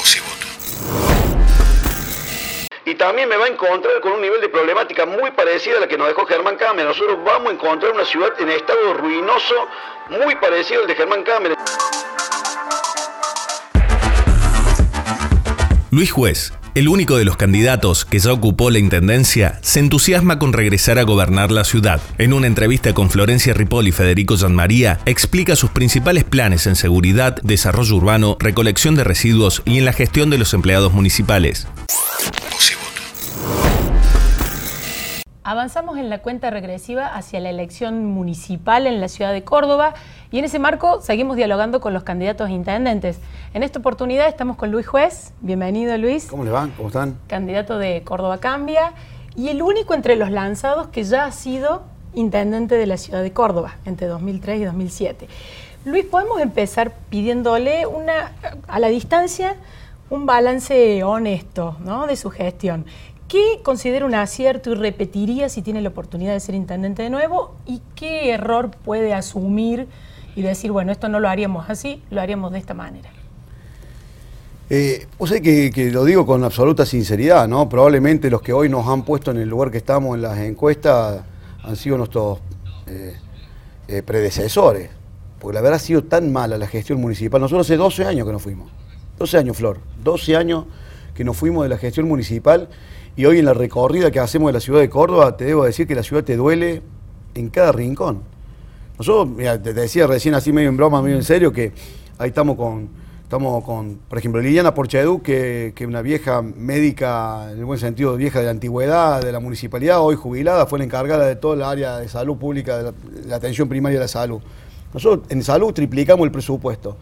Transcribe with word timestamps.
Voz 0.00 0.16
y 0.16 0.20
voto. 0.20 0.46
Y 2.86 2.94
también 2.94 3.28
me 3.28 3.36
va 3.36 3.44
a 3.44 3.48
encontrar 3.48 4.00
con 4.00 4.12
un 4.12 4.22
nivel 4.22 4.40
de 4.40 4.48
problemática 4.48 5.04
muy 5.04 5.30
parecida 5.32 5.76
a 5.76 5.80
la 5.80 5.88
que 5.88 5.98
nos 5.98 6.08
dejó 6.08 6.24
Germán 6.24 6.56
Cámara. 6.56 6.88
Nosotros 6.88 7.18
vamos 7.22 7.50
a 7.50 7.54
encontrar 7.54 7.92
una 7.92 8.06
ciudad 8.06 8.30
en 8.38 8.48
estado 8.48 8.94
ruinoso 8.94 9.68
muy 10.08 10.36
parecido 10.36 10.80
al 10.80 10.86
de 10.86 10.94
Germán 10.94 11.22
Cámara. 11.22 11.54
Luis 15.90 16.10
Juez, 16.10 16.54
el 16.74 16.88
único 16.88 17.16
de 17.16 17.24
los 17.24 17.36
candidatos 17.36 18.04
que 18.04 18.18
ya 18.18 18.32
ocupó 18.32 18.70
la 18.70 18.78
intendencia, 18.78 19.58
se 19.62 19.80
entusiasma 19.80 20.38
con 20.38 20.52
regresar 20.52 20.98
a 20.98 21.02
gobernar 21.02 21.50
la 21.50 21.64
ciudad. 21.64 22.00
En 22.18 22.32
una 22.32 22.46
entrevista 22.46 22.92
con 22.92 23.10
Florencia 23.10 23.54
Ripoll 23.54 23.88
y 23.88 23.92
Federico 23.92 24.36
María, 24.48 25.00
explica 25.06 25.56
sus 25.56 25.70
principales 25.70 26.24
planes 26.24 26.66
en 26.66 26.76
seguridad, 26.76 27.36
desarrollo 27.42 27.96
urbano, 27.96 28.36
recolección 28.40 28.94
de 28.94 29.04
residuos 29.04 29.62
y 29.64 29.78
en 29.78 29.84
la 29.84 29.92
gestión 29.92 30.30
de 30.30 30.38
los 30.38 30.54
empleados 30.54 30.92
municipales. 30.92 31.66
Avanzamos 35.50 35.98
en 35.98 36.10
la 36.10 36.20
cuenta 36.20 36.48
regresiva 36.50 37.08
hacia 37.08 37.40
la 37.40 37.50
elección 37.50 38.06
municipal 38.06 38.86
en 38.86 39.00
la 39.00 39.08
ciudad 39.08 39.32
de 39.32 39.42
Córdoba 39.42 39.94
y 40.30 40.38
en 40.38 40.44
ese 40.44 40.60
marco 40.60 41.00
seguimos 41.00 41.34
dialogando 41.34 41.80
con 41.80 41.92
los 41.92 42.04
candidatos 42.04 42.50
intendentes. 42.50 43.18
En 43.52 43.64
esta 43.64 43.80
oportunidad 43.80 44.28
estamos 44.28 44.56
con 44.56 44.70
Luis 44.70 44.86
Juez. 44.86 45.32
Bienvenido, 45.40 45.98
Luis. 45.98 46.26
¿Cómo 46.26 46.44
le 46.44 46.52
van? 46.52 46.70
¿Cómo 46.76 46.86
están? 46.86 47.18
Candidato 47.26 47.78
de 47.78 48.02
Córdoba 48.04 48.38
Cambia 48.38 48.92
y 49.34 49.48
el 49.48 49.60
único 49.60 49.92
entre 49.94 50.14
los 50.14 50.30
lanzados 50.30 50.86
que 50.86 51.02
ya 51.02 51.24
ha 51.24 51.32
sido 51.32 51.82
intendente 52.14 52.76
de 52.76 52.86
la 52.86 52.96
ciudad 52.96 53.20
de 53.20 53.32
Córdoba 53.32 53.74
entre 53.86 54.06
2003 54.06 54.60
y 54.60 54.64
2007. 54.66 55.28
Luis, 55.84 56.04
podemos 56.04 56.40
empezar 56.40 56.92
pidiéndole 57.08 57.86
una, 57.86 58.30
a 58.68 58.78
la 58.78 58.86
distancia 58.86 59.56
un 60.10 60.26
balance 60.26 61.02
honesto 61.04 61.76
¿no? 61.80 62.06
de 62.06 62.16
su 62.16 62.30
gestión. 62.30 62.84
¿Qué 63.30 63.60
considera 63.62 64.04
un 64.06 64.14
acierto 64.16 64.72
y 64.72 64.74
repetiría 64.74 65.48
si 65.48 65.62
tiene 65.62 65.80
la 65.80 65.90
oportunidad 65.90 66.32
de 66.32 66.40
ser 66.40 66.56
intendente 66.56 67.04
de 67.04 67.10
nuevo? 67.10 67.54
¿Y 67.64 67.80
qué 67.94 68.32
error 68.32 68.72
puede 68.72 69.14
asumir 69.14 69.86
y 70.34 70.42
decir, 70.42 70.72
bueno, 70.72 70.90
esto 70.90 71.08
no 71.08 71.20
lo 71.20 71.28
haríamos 71.28 71.70
así, 71.70 72.02
lo 72.10 72.20
haríamos 72.20 72.50
de 72.50 72.58
esta 72.58 72.74
manera? 72.74 73.08
Eh, 74.68 75.06
sabés 75.24 75.42
que, 75.42 75.70
que 75.70 75.92
lo 75.92 76.04
digo 76.04 76.26
con 76.26 76.42
absoluta 76.42 76.84
sinceridad, 76.84 77.46
¿no? 77.46 77.68
Probablemente 77.68 78.30
los 78.30 78.42
que 78.42 78.52
hoy 78.52 78.68
nos 78.68 78.88
han 78.88 79.04
puesto 79.04 79.30
en 79.30 79.36
el 79.36 79.48
lugar 79.48 79.70
que 79.70 79.78
estamos 79.78 80.16
en 80.16 80.22
las 80.22 80.36
encuestas 80.38 81.22
han 81.62 81.76
sido 81.76 81.98
nuestros 81.98 82.40
eh, 82.88 83.16
eh, 83.86 84.02
predecesores. 84.02 84.90
Porque 85.38 85.54
la 85.54 85.60
verdad 85.60 85.76
ha 85.76 85.84
sido 85.84 86.02
tan 86.02 86.32
mala 86.32 86.58
la 86.58 86.66
gestión 86.66 87.00
municipal. 87.00 87.40
Nosotros 87.40 87.64
hace 87.64 87.76
12 87.76 88.06
años 88.06 88.26
que 88.26 88.32
nos 88.32 88.42
fuimos. 88.42 88.72
12 89.20 89.38
años, 89.38 89.56
Flor. 89.56 89.78
12 90.02 90.34
años 90.34 90.64
que 91.14 91.22
nos 91.22 91.36
fuimos 91.36 91.62
de 91.62 91.68
la 91.68 91.78
gestión 91.78 92.08
municipal 92.08 92.68
y 93.20 93.26
hoy 93.26 93.38
en 93.38 93.44
la 93.44 93.52
recorrida 93.52 94.10
que 94.10 94.18
hacemos 94.18 94.48
de 94.48 94.54
la 94.54 94.60
ciudad 94.60 94.80
de 94.80 94.88
Córdoba, 94.88 95.36
te 95.36 95.44
debo 95.44 95.64
decir 95.64 95.86
que 95.86 95.94
la 95.94 96.02
ciudad 96.02 96.24
te 96.24 96.36
duele 96.36 96.80
en 97.34 97.50
cada 97.50 97.70
rincón. 97.70 98.22
Nosotros, 98.96 99.28
mira, 99.28 99.60
te, 99.60 99.74
decía 99.74 100.06
recién 100.06 100.34
así 100.34 100.54
medio 100.54 100.70
en 100.70 100.78
broma, 100.78 101.02
medio 101.02 101.16
en 101.16 101.22
serio, 101.22 101.52
que 101.52 101.70
ahí 102.16 102.30
estamos 102.30 102.56
con, 102.56 102.88
estamos 103.22 103.62
con, 103.62 103.98
por 104.08 104.16
ejemplo, 104.16 104.40
Liliana 104.40 104.72
Porchedú, 104.72 105.20
que 105.20 105.74
es 105.76 105.86
una 105.86 106.00
vieja 106.00 106.40
médica, 106.40 107.52
en 107.52 107.58
el 107.58 107.66
buen 107.66 107.78
sentido, 107.78 108.16
vieja 108.16 108.38
de 108.38 108.46
la 108.46 108.52
antigüedad, 108.52 109.22
de 109.22 109.32
la 109.32 109.40
municipalidad, 109.40 110.00
hoy 110.00 110.16
jubilada, 110.16 110.64
fue 110.64 110.78
la 110.78 110.86
encargada 110.86 111.26
de 111.26 111.36
toda 111.36 111.56
la 111.56 111.68
área 111.68 111.98
de 111.98 112.08
salud 112.08 112.38
pública, 112.38 112.78
de 112.78 112.92
la, 113.26 113.36
atención 113.36 113.68
primaria 113.68 113.98
de 113.98 114.04
la 114.04 114.08
salud. 114.08 114.40
Nosotros 114.94 115.26
en 115.28 115.42
salud 115.42 115.74
triplicamos 115.74 116.24
el 116.24 116.32
presupuesto. 116.32 116.96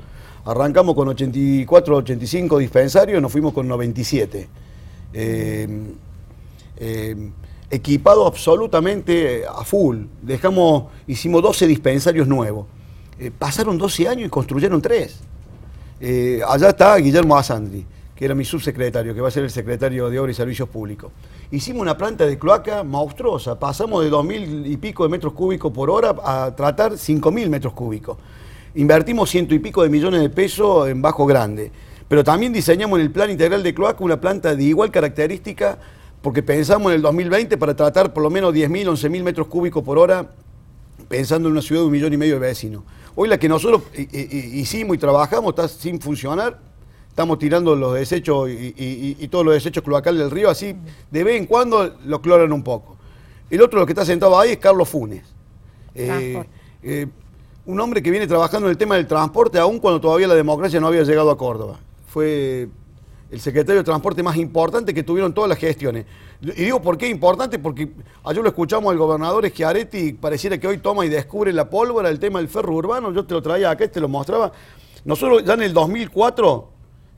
Arrancamos 0.46 0.96
con 0.96 1.06
84, 1.06 1.94
85 1.98 2.58
dispensarios, 2.58 3.22
nos 3.22 3.30
fuimos 3.30 3.52
con 3.52 3.68
97. 3.68 4.48
Eh, 5.12 5.68
eh, 6.78 7.30
equipado 7.70 8.26
absolutamente 8.26 9.44
a 9.46 9.64
full. 9.64 10.04
Dejamos, 10.22 10.84
hicimos 11.06 11.42
12 11.42 11.66
dispensarios 11.66 12.26
nuevos. 12.26 12.66
Eh, 13.18 13.30
pasaron 13.36 13.76
12 13.76 14.08
años 14.08 14.26
y 14.26 14.30
construyeron 14.30 14.80
3. 14.80 15.20
Eh, 16.00 16.40
allá 16.48 16.68
está 16.68 16.96
Guillermo 16.96 17.36
Asandri, 17.36 17.84
que 18.14 18.24
era 18.24 18.34
mi 18.34 18.44
subsecretario, 18.44 19.14
que 19.14 19.20
va 19.20 19.28
a 19.28 19.30
ser 19.30 19.44
el 19.44 19.50
secretario 19.50 20.08
de 20.08 20.18
Obras 20.18 20.34
y 20.34 20.36
Servicios 20.36 20.68
Públicos. 20.68 21.10
Hicimos 21.50 21.82
una 21.82 21.96
planta 21.96 22.26
de 22.26 22.38
cloaca 22.38 22.84
monstruosa. 22.84 23.58
Pasamos 23.58 24.04
de 24.04 24.10
2.000 24.10 24.66
y 24.70 24.76
pico 24.76 25.02
de 25.02 25.08
metros 25.08 25.32
cúbicos 25.32 25.72
por 25.72 25.90
hora 25.90 26.14
a 26.22 26.54
tratar 26.54 26.92
5.000 26.92 27.48
metros 27.48 27.72
cúbicos. 27.72 28.18
Invertimos 28.74 29.30
ciento 29.30 29.54
y 29.54 29.58
pico 29.58 29.82
de 29.82 29.88
millones 29.88 30.20
de 30.20 30.30
pesos 30.30 30.88
en 30.88 31.02
Bajo 31.02 31.26
Grande. 31.26 31.72
Pero 32.06 32.22
también 32.22 32.52
diseñamos 32.52 32.98
en 32.98 33.04
el 33.04 33.10
plan 33.10 33.30
integral 33.30 33.62
de 33.62 33.74
cloaca 33.74 34.04
una 34.04 34.20
planta 34.20 34.54
de 34.54 34.62
igual 34.62 34.90
característica 34.90 35.78
porque 36.28 36.42
pensamos 36.42 36.90
en 36.92 36.96
el 36.96 37.00
2020 37.02 37.56
para 37.56 37.74
tratar 37.74 38.12
por 38.12 38.22
lo 38.22 38.28
menos 38.28 38.52
10.000, 38.52 38.84
11.000 38.90 39.22
metros 39.22 39.46
cúbicos 39.46 39.82
por 39.82 39.96
hora, 39.96 40.28
pensando 41.08 41.48
en 41.48 41.52
una 41.52 41.62
ciudad 41.62 41.80
de 41.80 41.86
un 41.86 41.92
millón 41.92 42.12
y 42.12 42.18
medio 42.18 42.34
de 42.34 42.40
vecinos. 42.40 42.82
Hoy 43.14 43.30
la 43.30 43.38
que 43.38 43.48
nosotros 43.48 43.84
eh, 43.94 44.06
eh, 44.12 44.50
hicimos 44.52 44.94
y 44.94 44.98
trabajamos 44.98 45.48
está 45.52 45.66
sin 45.68 45.98
funcionar, 46.02 46.58
estamos 47.08 47.38
tirando 47.38 47.74
los 47.74 47.94
desechos 47.94 48.50
y, 48.50 48.74
y- 48.76 49.16
y 49.18 49.28
todos 49.28 49.42
los 49.42 49.54
desechos 49.54 49.82
cloacales 49.82 50.20
del 50.20 50.30
río, 50.30 50.50
así 50.50 50.76
de 51.10 51.24
vez 51.24 51.36
en 51.40 51.46
cuando 51.46 51.96
lo 52.04 52.20
cloran 52.20 52.52
un 52.52 52.62
poco. 52.62 52.98
El 53.48 53.62
otro 53.62 53.80
lo 53.80 53.86
que 53.86 53.92
está 53.92 54.04
sentado 54.04 54.38
ahí 54.38 54.50
es 54.50 54.58
Carlos 54.58 54.86
Funes. 54.86 55.22
Eh, 55.94 56.44
eh, 56.82 57.06
un 57.64 57.80
hombre 57.80 58.02
que 58.02 58.10
viene 58.10 58.26
trabajando 58.26 58.66
en 58.68 58.72
el 58.72 58.76
tema 58.76 58.96
del 58.96 59.06
transporte 59.06 59.58
aún 59.58 59.78
cuando 59.78 59.98
todavía 59.98 60.28
la 60.28 60.34
democracia 60.34 60.78
no 60.78 60.88
había 60.88 61.04
llegado 61.04 61.30
a 61.30 61.38
Córdoba. 61.38 61.78
Fue 62.06 62.68
el 63.30 63.40
secretario 63.40 63.80
de 63.80 63.84
transporte 63.84 64.22
más 64.22 64.36
importante 64.36 64.94
que 64.94 65.02
tuvieron 65.02 65.34
todas 65.34 65.48
las 65.48 65.58
gestiones. 65.58 66.06
Y 66.40 66.64
digo 66.64 66.80
por 66.80 66.96
qué 66.96 67.08
importante, 67.08 67.58
porque 67.58 67.90
ayer 68.24 68.42
lo 68.42 68.48
escuchamos 68.48 68.90
al 68.90 68.98
gobernador 68.98 69.46
Schiaretti, 69.48 70.14
pareciera 70.14 70.58
que 70.58 70.66
hoy 70.66 70.78
toma 70.78 71.04
y 71.04 71.08
descubre 71.08 71.52
la 71.52 71.68
pólvora, 71.68 72.08
el 72.08 72.18
tema 72.18 72.38
del 72.38 72.48
ferro 72.48 72.74
urbano, 72.74 73.12
yo 73.12 73.24
te 73.24 73.34
lo 73.34 73.42
traía 73.42 73.70
acá, 73.70 73.86
te 73.88 74.00
lo 74.00 74.08
mostraba. 74.08 74.52
Nosotros 75.04 75.44
ya 75.44 75.54
en 75.54 75.62
el 75.62 75.74
2004, 75.74 76.68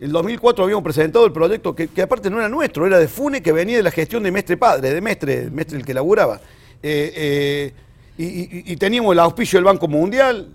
el 0.01 0.13
2004 0.13 0.65
habíamos 0.65 0.83
presentado 0.83 1.27
el 1.27 1.33
proyecto, 1.33 1.75
que, 1.75 1.89
aparte 2.03 2.29
no 2.29 2.39
era 2.39 2.49
nuestro, 2.49 2.87
era 2.87 2.99
de 2.99 3.07
Fune, 3.07 3.43
que 3.43 3.53
venía 3.53 3.77
de 3.77 3.83
la 3.83 3.91
gestión 3.91 4.23
de 4.23 4.33
Mestre 4.33 4.57
Padre, 4.57 4.93
de 4.93 5.01
Mestre, 5.01 5.51
el 5.73 5.85
que 5.85 5.95
laburaba. 5.95 6.41
Eh, 6.83 7.13
eh, 7.15 7.75
y 8.23 8.77
teníamos 8.77 9.15
el 9.15 9.21
auspicio 9.21 9.57
del 9.57 9.65
Banco 9.65 9.89
Mundial, 9.89 10.49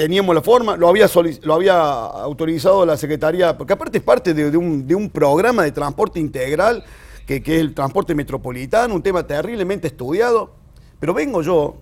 teníamos 0.00 0.34
la 0.34 0.40
forma, 0.40 0.78
lo 0.78 0.88
había, 0.88 1.06
lo 1.42 1.54
había 1.54 1.78
autorizado 1.78 2.86
la 2.86 2.96
Secretaría, 2.96 3.58
porque 3.58 3.74
aparte 3.74 3.98
es 3.98 4.04
parte 4.04 4.32
de, 4.32 4.50
de 4.50 4.56
un, 4.56 4.86
de 4.86 4.94
un 4.94 5.10
programa 5.10 5.62
de 5.62 5.72
transporte 5.72 6.18
integral, 6.18 6.82
que, 7.26 7.42
que 7.42 7.56
es 7.56 7.60
el 7.60 7.74
transporte 7.74 8.14
metropolitano, 8.14 8.94
un 8.94 9.02
tema 9.02 9.26
terriblemente 9.26 9.88
estudiado. 9.88 10.52
Pero 10.98 11.12
vengo 11.12 11.42
yo, 11.42 11.76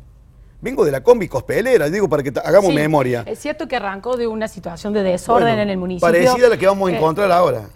vengo 0.60 0.84
de 0.84 0.90
la 0.90 1.00
combi 1.00 1.28
cospelera, 1.28 1.88
digo 1.88 2.08
para 2.08 2.24
que 2.24 2.32
hagamos 2.44 2.70
Sí, 2.70 2.74
memoria. 2.74 3.22
Es 3.24 3.38
cierto 3.38 3.68
que 3.68 3.76
arrancó 3.76 4.16
de 4.16 4.26
una 4.26 4.48
situación 4.48 4.92
de 4.92 5.04
desorden 5.04 5.44
Bueno, 5.46 5.62
en 5.62 5.70
el 5.70 5.76
municipio. 5.78 6.08
Parecida 6.08 6.48
a 6.48 6.50
la 6.50 6.56
que 6.56 6.66
vamos 6.66 6.88
a 6.88 6.92
Eh, 6.92 6.96
encontrar 6.96 7.30
ahora. 7.30 7.68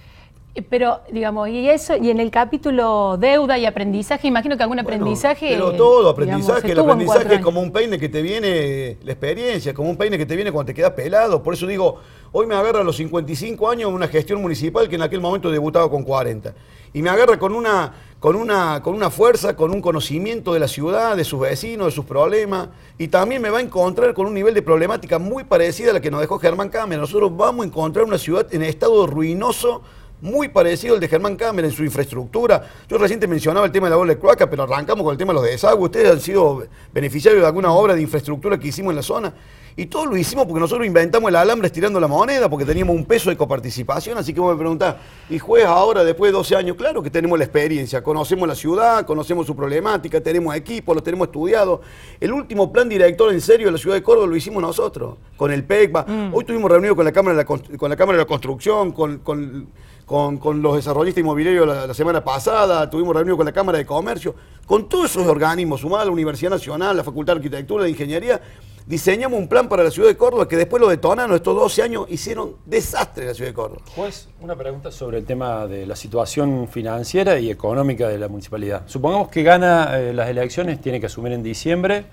Pero, 0.68 1.00
digamos, 1.10 1.48
y 1.48 1.66
eso, 1.66 1.96
y 1.96 2.10
en 2.10 2.20
el 2.20 2.30
capítulo 2.30 3.16
deuda 3.16 3.56
y 3.56 3.64
aprendizaje, 3.64 4.28
imagino 4.28 4.54
que 4.54 4.62
algún 4.62 4.78
aprendizaje. 4.78 5.48
Pero 5.48 5.72
todo, 5.72 6.00
digamos, 6.00 6.12
aprendizaje. 6.12 6.72
el 6.72 6.78
aprendizaje 6.78 7.34
es 7.36 7.40
como 7.40 7.62
un 7.62 7.72
peine 7.72 7.98
que 7.98 8.10
te 8.10 8.20
viene, 8.20 8.98
la 9.02 9.12
experiencia, 9.12 9.72
como 9.72 9.88
un 9.88 9.96
peine 9.96 10.18
que 10.18 10.26
te 10.26 10.36
viene 10.36 10.52
cuando 10.52 10.66
te 10.66 10.74
quedas 10.74 10.92
pelado. 10.92 11.42
Por 11.42 11.54
eso 11.54 11.66
digo, 11.66 12.00
hoy 12.32 12.46
me 12.46 12.54
agarra 12.54 12.80
a 12.80 12.84
los 12.84 12.96
55 12.96 13.70
años 13.70 13.90
una 13.90 14.08
gestión 14.08 14.42
municipal 14.42 14.90
que 14.90 14.96
en 14.96 15.02
aquel 15.02 15.22
momento 15.22 15.50
debutaba 15.50 15.88
con 15.88 16.02
40. 16.02 16.52
Y 16.92 17.00
me 17.00 17.08
agarra 17.08 17.38
con 17.38 17.54
una, 17.54 17.94
con 18.20 18.36
una, 18.36 18.82
con 18.82 18.94
una 18.94 19.08
fuerza, 19.08 19.56
con 19.56 19.70
un 19.70 19.80
conocimiento 19.80 20.52
de 20.52 20.60
la 20.60 20.68
ciudad, 20.68 21.16
de 21.16 21.24
sus 21.24 21.40
vecinos, 21.40 21.86
de 21.86 21.92
sus 21.92 22.04
problemas. 22.04 22.68
Y 22.98 23.08
también 23.08 23.40
me 23.40 23.48
va 23.48 23.56
a 23.56 23.62
encontrar 23.62 24.12
con 24.12 24.26
un 24.26 24.34
nivel 24.34 24.52
de 24.52 24.60
problemática 24.60 25.18
muy 25.18 25.44
parecida 25.44 25.92
a 25.92 25.94
la 25.94 26.00
que 26.02 26.10
nos 26.10 26.20
dejó 26.20 26.38
Germán 26.38 26.68
Cámara. 26.68 27.00
Nosotros 27.00 27.34
vamos 27.34 27.64
a 27.64 27.68
encontrar 27.68 28.04
una 28.04 28.18
ciudad 28.18 28.46
en 28.52 28.60
estado 28.60 29.06
ruinoso 29.06 29.80
muy 30.22 30.48
parecido 30.48 30.94
al 30.94 31.00
de 31.00 31.08
Germán 31.08 31.34
Cámara 31.34 31.66
en 31.66 31.72
su 31.72 31.82
infraestructura. 31.82 32.64
Yo 32.88 32.96
reciente 32.96 33.26
mencionaba 33.26 33.66
el 33.66 33.72
tema 33.72 33.88
de 33.88 33.90
la 33.90 33.96
bola 33.96 34.14
de 34.14 34.20
cloaca, 34.20 34.48
pero 34.48 34.62
arrancamos 34.62 35.02
con 35.02 35.10
el 35.12 35.18
tema 35.18 35.32
de 35.32 35.40
los 35.40 35.44
desagües. 35.44 35.86
Ustedes 35.86 36.12
han 36.12 36.20
sido 36.20 36.64
beneficiarios 36.94 37.42
de 37.42 37.46
alguna 37.48 37.72
obra 37.72 37.94
de 37.94 38.02
infraestructura 38.02 38.56
que 38.56 38.68
hicimos 38.68 38.92
en 38.92 38.96
la 38.96 39.02
zona. 39.02 39.34
Y 39.76 39.86
todo 39.86 40.06
lo 40.06 40.16
hicimos 40.16 40.44
porque 40.46 40.60
nosotros 40.60 40.86
inventamos 40.86 41.28
el 41.30 41.36
alambre 41.36 41.66
estirando 41.66 41.98
la 41.98 42.06
moneda, 42.08 42.48
porque 42.50 42.64
teníamos 42.64 42.94
un 42.94 43.04
peso 43.06 43.30
de 43.30 43.36
coparticipación. 43.36 44.18
Así 44.18 44.34
que 44.34 44.40
vos 44.40 44.52
me 44.52 44.58
preguntás, 44.58 44.96
¿y 45.30 45.38
juez 45.38 45.64
ahora 45.64 46.04
después 46.04 46.30
de 46.30 46.36
12 46.36 46.56
años? 46.56 46.76
Claro 46.76 47.02
que 47.02 47.10
tenemos 47.10 47.38
la 47.38 47.44
experiencia, 47.44 48.02
conocemos 48.02 48.46
la 48.46 48.54
ciudad, 48.54 49.06
conocemos 49.06 49.46
su 49.46 49.56
problemática, 49.56 50.20
tenemos 50.20 50.54
equipos, 50.54 50.94
los 50.94 51.02
tenemos 51.02 51.28
estudiados. 51.28 51.80
El 52.20 52.32
último 52.32 52.72
plan 52.72 52.88
director 52.88 53.32
en 53.32 53.40
serio 53.40 53.66
de 53.68 53.72
la 53.72 53.78
ciudad 53.78 53.96
de 53.96 54.02
Córdoba 54.02 54.26
lo 54.26 54.36
hicimos 54.36 54.62
nosotros, 54.62 55.16
con 55.36 55.50
el 55.52 55.64
PECBA. 55.64 56.06
Hoy 56.32 56.44
tuvimos 56.44 56.70
reunido 56.70 56.94
con 56.94 57.04
la 57.04 57.12
Cámara 57.12 57.36
de 57.36 57.42
la, 57.42 57.46
con 57.46 57.90
la, 57.90 57.96
Cámara 57.96 58.18
de 58.18 58.24
la 58.24 58.28
Construcción, 58.28 58.92
con, 58.92 59.18
con- 59.18 59.68
con- 60.04 60.36
con 60.36 60.60
los 60.60 60.74
desarrollistas 60.76 61.22
inmobiliarios 61.22 61.66
la, 61.66 61.86
la 61.86 61.94
semana 61.94 62.22
pasada, 62.22 62.90
tuvimos 62.90 63.14
reunido 63.16 63.36
con 63.38 63.46
la 63.46 63.52
Cámara 63.52 63.78
de 63.78 63.86
Comercio, 63.86 64.34
con 64.66 64.86
todos 64.86 65.10
esos 65.10 65.26
organismos, 65.26 65.80
sumada 65.80 66.02
a 66.02 66.06
la 66.06 66.10
Universidad 66.10 66.50
Nacional, 66.50 66.96
la 66.96 67.04
Facultad 67.04 67.32
de 67.34 67.38
Arquitectura, 67.38 67.84
de 67.84 67.90
Ingeniería, 67.90 68.38
diseñamos 68.86 69.38
un 69.38 69.48
plan 69.48 69.68
para 69.68 69.84
la 69.84 69.90
ciudad 69.90 70.08
de 70.08 70.16
Córdoba 70.16 70.48
que 70.48 70.56
después 70.56 70.80
lo 70.80 70.88
detonaron 70.88 71.34
estos 71.36 71.54
12 71.54 71.82
años, 71.82 72.06
hicieron 72.08 72.56
desastre 72.66 73.26
la 73.26 73.34
ciudad 73.34 73.50
de 73.50 73.54
Córdoba. 73.54 73.82
Juez, 73.94 74.28
una 74.40 74.56
pregunta 74.56 74.90
sobre 74.90 75.18
el 75.18 75.24
tema 75.24 75.66
de 75.66 75.86
la 75.86 75.96
situación 75.96 76.68
financiera 76.68 77.38
y 77.38 77.50
económica 77.50 78.08
de 78.08 78.18
la 78.18 78.28
municipalidad. 78.28 78.82
Supongamos 78.86 79.28
que 79.28 79.42
gana 79.42 79.98
eh, 79.98 80.12
las 80.12 80.28
elecciones, 80.28 80.80
tiene 80.80 81.00
que 81.00 81.06
asumir 81.06 81.32
en 81.32 81.42
diciembre, 81.42 82.04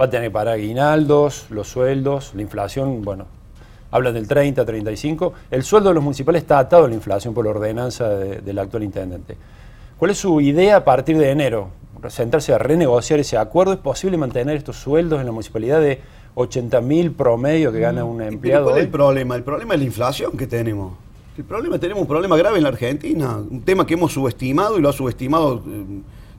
va 0.00 0.04
a 0.06 0.10
tener 0.10 0.28
que 0.28 0.32
pagar 0.32 0.54
aguinaldos, 0.54 1.46
los 1.50 1.68
sueldos, 1.68 2.32
la 2.34 2.42
inflación, 2.42 3.02
bueno, 3.02 3.26
hablan 3.90 4.14
del 4.14 4.28
30, 4.28 4.64
35. 4.64 5.32
El 5.50 5.62
sueldo 5.64 5.88
de 5.88 5.94
los 5.94 6.04
municipales 6.04 6.42
está 6.42 6.58
atado 6.58 6.84
a 6.84 6.88
la 6.88 6.94
inflación 6.94 7.32
por 7.34 7.44
la 7.44 7.52
ordenanza 7.52 8.08
de- 8.10 8.40
del 8.42 8.58
actual 8.58 8.82
intendente. 8.84 9.36
¿Cuál 9.98 10.12
es 10.12 10.18
su 10.18 10.40
idea 10.40 10.76
a 10.76 10.84
partir 10.84 11.18
de 11.18 11.30
enero? 11.30 11.70
¿Sentarse 12.08 12.52
a 12.52 12.58
renegociar 12.58 13.18
ese 13.20 13.36
acuerdo? 13.36 13.72
¿Es 13.72 13.78
posible 13.78 14.16
mantener 14.16 14.56
estos 14.56 14.76
sueldos 14.76 15.20
en 15.20 15.26
la 15.26 15.32
municipalidad 15.32 15.80
de 15.80 16.00
80 16.34 16.80
mil 16.80 17.12
promedio 17.12 17.72
que 17.72 17.80
gana 17.80 18.04
un 18.04 18.16
¿Y 18.16 18.18
pero 18.18 18.32
empleado? 18.32 18.64
¿Cuál 18.66 18.78
es 18.78 18.84
el 18.84 18.90
problema? 18.90 19.36
El 19.36 19.42
problema 19.42 19.74
es 19.74 19.80
la 19.80 19.86
inflación 19.86 20.36
que 20.36 20.46
tenemos. 20.46 20.92
El 21.36 21.44
problema, 21.44 21.78
tenemos 21.78 22.02
un 22.02 22.08
problema 22.08 22.36
grave 22.36 22.56
en 22.56 22.64
la 22.64 22.70
Argentina, 22.70 23.36
un 23.36 23.62
tema 23.62 23.86
que 23.86 23.94
hemos 23.94 24.12
subestimado 24.12 24.78
y 24.78 24.82
lo 24.82 24.88
ha 24.88 24.92
subestimado 24.92 25.62
eh, 25.68 25.84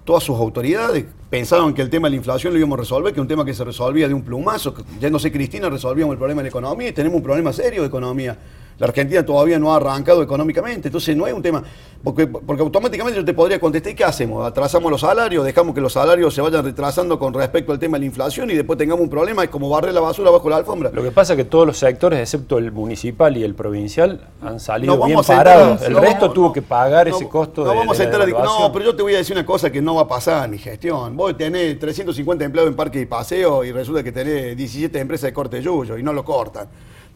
todas 0.03 0.23
sus 0.23 0.37
autoridades. 0.37 1.05
Pensaban 1.29 1.73
que 1.73 1.81
el 1.81 1.89
tema 1.89 2.07
de 2.07 2.11
la 2.11 2.17
inflación 2.17 2.51
lo 2.51 2.59
íbamos 2.59 2.77
a 2.77 2.81
resolver, 2.81 3.13
que 3.13 3.19
es 3.19 3.21
un 3.21 3.27
tema 3.27 3.45
que 3.45 3.53
se 3.53 3.63
resolvía 3.63 4.07
de 4.07 4.13
un 4.13 4.23
plumazo. 4.23 4.73
Ya 4.99 5.09
no 5.09 5.19
sé, 5.19 5.31
Cristina, 5.31 5.69
resolvíamos 5.69 6.13
el 6.13 6.17
problema 6.17 6.41
de 6.41 6.45
la 6.45 6.49
economía 6.49 6.89
y 6.89 6.91
tenemos 6.91 7.17
un 7.17 7.23
problema 7.23 7.53
serio 7.53 7.81
de 7.81 7.87
economía. 7.87 8.37
La 8.79 8.87
Argentina 8.87 9.25
todavía 9.25 9.59
no 9.59 9.73
ha 9.73 9.75
arrancado 9.75 10.23
económicamente, 10.23 10.87
entonces 10.87 11.15
no 11.15 11.27
es 11.27 11.33
un 11.33 11.41
tema, 11.41 11.61
porque, 12.01 12.27
porque 12.27 12.63
automáticamente 12.63 13.19
yo 13.19 13.25
te 13.25 13.33
podría 13.33 13.59
contestar, 13.59 13.91
¿y 13.91 13.95
qué 13.95 14.05
hacemos? 14.05 14.47
¿Atrasamos 14.47 14.89
los 14.89 15.01
salarios? 15.01 15.43
¿Dejamos 15.43 15.75
que 15.75 15.81
los 15.81 15.91
salarios 15.91 16.33
se 16.33 16.41
vayan 16.41 16.63
retrasando 16.63 17.19
con 17.19 17.33
respecto 17.33 17.73
al 17.73 17.79
tema 17.79 17.97
de 17.97 18.01
la 18.01 18.05
inflación 18.05 18.49
y 18.49 18.55
después 18.55 18.79
tengamos 18.79 19.03
un 19.03 19.09
problema? 19.09 19.43
Es 19.43 19.49
como 19.49 19.69
barrer 19.69 19.93
la 19.93 19.99
basura 19.99 20.31
bajo 20.31 20.49
la 20.49 20.55
alfombra. 20.55 20.91
Lo 20.93 21.03
que 21.03 21.11
pasa 21.11 21.33
es 21.33 21.37
que 21.37 21.43
todos 21.43 21.67
los 21.67 21.77
sectores, 21.77 22.19
excepto 22.19 22.57
el 22.57 22.71
municipal 22.71 23.35
y 23.35 23.43
el 23.43 23.53
provincial, 23.53 24.29
han 24.41 24.61
salido 24.61 24.95
No 24.95 25.05
bien 25.05 25.19
parados. 25.27 25.81
El 25.81 25.93
no, 25.93 25.99
resto 25.99 26.27
no, 26.27 26.33
tuvo 26.33 26.53
que 26.53 26.61
pagar 26.61 27.09
ese 27.09 27.27
costo 27.27 27.65
no 27.65 27.71
de, 27.71 27.77
vamos 27.79 27.97
de 27.97 28.05
a 28.05 28.09
devaluación. 28.09 28.61
No, 28.61 28.71
pero 28.71 28.85
yo 28.85 28.95
te 28.95 29.03
voy 29.03 29.15
a 29.15 29.17
decir 29.17 29.35
una 29.35 29.45
cosa 29.45 29.69
que 29.69 29.81
no 29.81 29.95
va 29.95 30.03
a 30.03 30.07
pasar 30.07 30.45
en 30.45 30.51
mi 30.51 30.57
gestión. 30.57 31.17
Vos 31.17 31.35
tenés 31.35 31.77
350 31.79 32.45
empleados 32.45 32.71
en 32.71 32.77
parque 32.77 33.01
y 33.01 33.05
paseo 33.05 33.65
y 33.65 33.73
resulta 33.73 34.03
que 34.03 34.13
tenés 34.13 34.55
17 34.55 34.97
empresas 34.97 35.23
de 35.23 35.33
corte 35.33 35.57
de 35.57 35.63
yuyo 35.63 35.97
y 35.97 36.03
no 36.03 36.13
lo 36.13 36.23
cortan. 36.23 36.69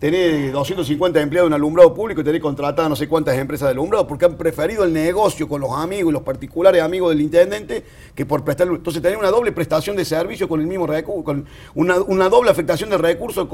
Tenés 0.03 0.51
250 0.51 1.21
empleados 1.21 1.47
en 1.47 1.53
alumbrado 1.53 1.93
público 1.93 2.19
y 2.19 2.25
tenés 2.25 2.41
contratadas 2.41 2.89
no 2.89 2.95
sé 2.97 3.07
cuántas 3.07 3.37
empresas 3.37 3.69
de 3.69 3.71
alumbrado 3.71 4.05
porque 4.05 4.25
han 4.25 4.35
preferido 4.35 4.83
el 4.83 4.91
negocio 4.91 5.47
con 5.47 5.61
los 5.61 5.71
amigos 5.71 6.11
y 6.11 6.13
los 6.13 6.23
particulares 6.23 6.81
amigos 6.81 7.11
del 7.11 7.21
intendente 7.21 7.85
que 8.13 8.25
por 8.25 8.43
prestar. 8.43 8.67
Entonces 8.67 9.01
tenés 9.01 9.17
una 9.17 9.29
doble 9.29 9.53
prestación 9.53 9.95
de 9.95 10.03
servicio 10.03 10.49
con 10.49 10.59
el 10.59 10.67
mismo 10.67 10.85
recurso, 10.87 11.23
con 11.23 11.45
una, 11.73 12.27
doble 12.27 12.51
afectación 12.51 12.89
de 12.89 12.97
recursos 12.97 13.47